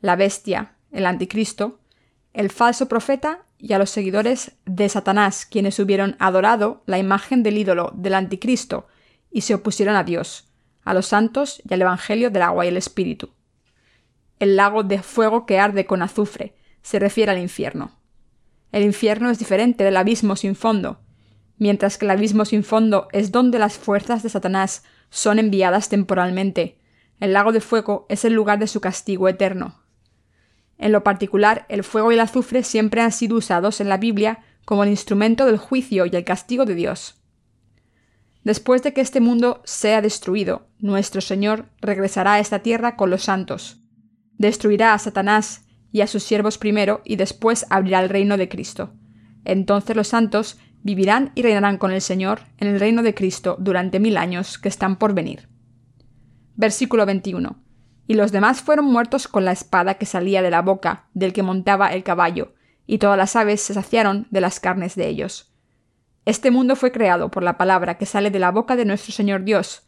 la 0.02 0.16
bestia, 0.16 0.76
el 0.92 1.06
anticristo, 1.06 1.80
el 2.34 2.50
falso 2.50 2.88
profeta 2.88 3.46
y 3.58 3.74
a 3.74 3.80
los 3.80 3.90
seguidores 3.90 4.54
de 4.66 4.90
Satanás, 4.90 5.46
quienes 5.46 5.80
hubieron 5.80 6.16
adorado 6.20 6.84
la 6.86 7.00
imagen 7.00 7.42
del 7.42 7.58
ídolo 7.58 7.92
del 7.96 8.16
anticristo 8.16 8.88
y 9.32 9.42
se 9.42 9.56
opusieron 9.56 9.96
a 9.96 10.04
Dios, 10.04 10.49
a 10.84 10.94
los 10.94 11.08
santos 11.08 11.62
y 11.68 11.74
al 11.74 11.82
Evangelio 11.82 12.30
del 12.30 12.42
agua 12.42 12.66
y 12.66 12.70
el 12.70 12.78
Espíritu. 12.78 13.32
El 14.40 14.56
lago 14.56 14.84
de 14.84 15.02
fuego 15.02 15.46
que 15.46 15.60
arde 15.60 15.86
con 15.86 16.02
azufre 16.02 16.56
se 16.82 17.00
refiere 17.00 17.32
al 17.32 17.40
infierno. 17.40 17.92
El 18.72 18.84
infierno 18.84 19.30
es 19.30 19.40
diferente 19.40 19.84
del 19.84 19.98
abismo 19.98 20.36
sin 20.36 20.56
fondo, 20.56 21.02
mientras 21.58 21.98
que 21.98 22.06
el 22.06 22.12
abismo 22.12 22.46
sin 22.46 22.64
fondo 22.64 23.08
es 23.12 23.32
donde 23.32 23.60
las 23.60 23.78
fuerzas 23.78 24.24
de 24.24 24.30
Satanás 24.30 24.84
son 25.10 25.40
enviadas 25.40 25.90
temporalmente 25.90 26.80
el 27.20 27.34
lago 27.34 27.52
de 27.52 27.62
fuego 27.62 28.06
es 28.10 28.24
el 28.24 28.34
lugar 28.34 28.60
de 28.60 28.68
su 28.68 28.80
castigo 28.80 29.28
eterno. 29.28 29.76
En 30.78 30.94
lo 30.94 31.04
particular, 31.04 31.66
el 31.68 31.84
fuego 31.84 32.12
y 32.12 32.16
el 32.16 32.22
azufre 32.22 32.64
siempre 32.64 33.02
han 33.02 33.12
sido 33.12 33.36
usados 33.36 33.82
en 33.82 33.90
la 33.90 33.98
Biblia 33.98 34.40
como 34.64 34.84
el 34.84 34.90
instrumento 34.90 35.46
del 35.46 35.58
juicio 35.58 36.06
y 36.06 36.16
el 36.16 36.24
castigo 36.24 36.64
de 36.66 36.76
Dios. 36.76 37.19
Después 38.44 38.82
de 38.84 38.94
que 38.94 39.02
este 39.02 39.20
mundo 39.20 39.62
sea 39.66 40.02
destruido, 40.02 40.68
nuestro 40.80 41.22
Señor 41.22 41.70
regresará 41.82 42.34
a 42.34 42.40
esta 42.40 42.60
tierra 42.60 42.96
con 42.96 43.10
los 43.10 43.24
santos. 43.24 43.82
Destruirá 44.38 44.94
a 44.94 45.00
Satanás 45.00 45.66
y 45.92 46.02
a 46.02 46.08
sus 46.08 46.24
siervos 46.24 46.58
primero 46.58 47.02
y 47.04 47.16
después 47.18 47.66
abrirá 47.70 48.00
el 48.02 48.10
reino 48.10 48.38
de 48.38 48.48
Cristo. 48.48 48.94
Entonces 49.44 49.96
los 49.96 50.08
santos 50.08 50.58
vivirán 50.84 51.32
y 51.36 51.42
reinarán 51.42 51.78
con 51.78 51.92
el 51.92 52.02
Señor 52.02 52.42
en 52.58 52.70
el 52.70 52.80
reino 52.80 53.04
de 53.04 53.14
Cristo 53.14 53.58
durante 53.60 54.00
mil 54.00 54.18
años 54.18 54.58
que 54.58 54.70
están 54.70 54.98
por 54.98 55.14
venir. 55.14 55.50
Versículo 56.56 57.06
21. 57.06 57.62
Y 58.08 58.16
los 58.16 58.32
demás 58.32 58.62
fueron 58.62 58.86
muertos 58.86 59.28
con 59.28 59.46
la 59.46 59.52
espada 59.52 59.96
que 59.96 60.06
salía 60.06 60.42
de 60.42 60.52
la 60.52 60.62
boca 60.62 61.08
del 61.14 61.34
que 61.34 61.44
montaba 61.44 61.94
el 61.94 62.04
caballo, 62.04 62.54
y 62.88 62.98
todas 62.98 63.18
las 63.18 63.36
aves 63.36 63.62
se 63.62 63.74
saciaron 63.74 64.28
de 64.32 64.42
las 64.42 64.60
carnes 64.60 64.96
de 64.96 65.08
ellos. 65.08 65.49
Este 66.26 66.52
mundo 66.52 66.76
fue 66.76 66.92
creado 66.92 67.30
por 67.30 67.44
la 67.44 67.58
palabra 67.58 67.98
que 67.98 68.06
sale 68.06 68.32
de 68.32 68.40
la 68.40 68.52
boca 68.52 68.76
de 68.76 68.86
nuestro 68.86 69.14
Señor 69.14 69.44
Dios. 69.44 69.84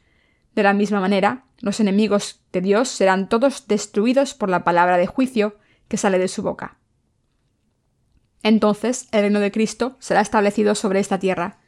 De 0.56 0.64
la 0.64 0.74
misma 0.74 1.00
manera, 1.00 1.46
los 1.60 1.80
enemigos 1.80 2.42
de 2.52 2.62
Dios 2.62 2.90
serán 2.90 3.30
todos 3.30 3.68
destruidos 3.68 4.34
por 4.34 4.50
la 4.50 4.64
palabra 4.64 4.98
de 4.98 5.08
juicio 5.08 5.58
que 5.88 5.98
sale 5.98 6.20
de 6.20 6.28
su 6.28 6.42
boca. 6.42 6.78
Entonces 8.44 9.08
el 9.12 9.22
reino 9.22 9.40
de 9.40 9.52
Cristo 9.52 9.98
será 10.00 10.22
establecido 10.22 10.76
sobre 10.76 11.00
esta 11.00 11.20
tierra. 11.20 11.60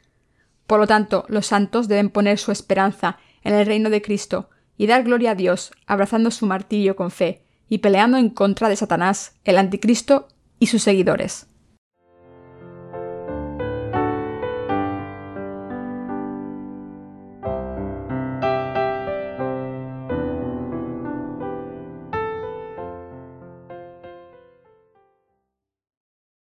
Por 0.66 0.80
lo 0.80 0.86
tanto, 0.86 1.24
los 1.28 1.46
santos 1.46 1.88
deben 1.88 2.10
poner 2.10 2.38
su 2.38 2.50
esperanza 2.50 3.18
en 3.42 3.54
el 3.54 3.66
reino 3.66 3.90
de 3.90 4.02
Cristo 4.02 4.50
y 4.76 4.86
dar 4.86 5.04
gloria 5.04 5.32
a 5.32 5.34
Dios, 5.34 5.72
abrazando 5.86 6.30
su 6.30 6.46
martirio 6.46 6.96
con 6.96 7.10
fe 7.10 7.44
y 7.68 7.78
peleando 7.78 8.16
en 8.16 8.30
contra 8.30 8.68
de 8.68 8.76
Satanás, 8.76 9.36
el 9.44 9.58
anticristo 9.58 10.28
y 10.58 10.66
sus 10.66 10.82
seguidores. 10.82 11.46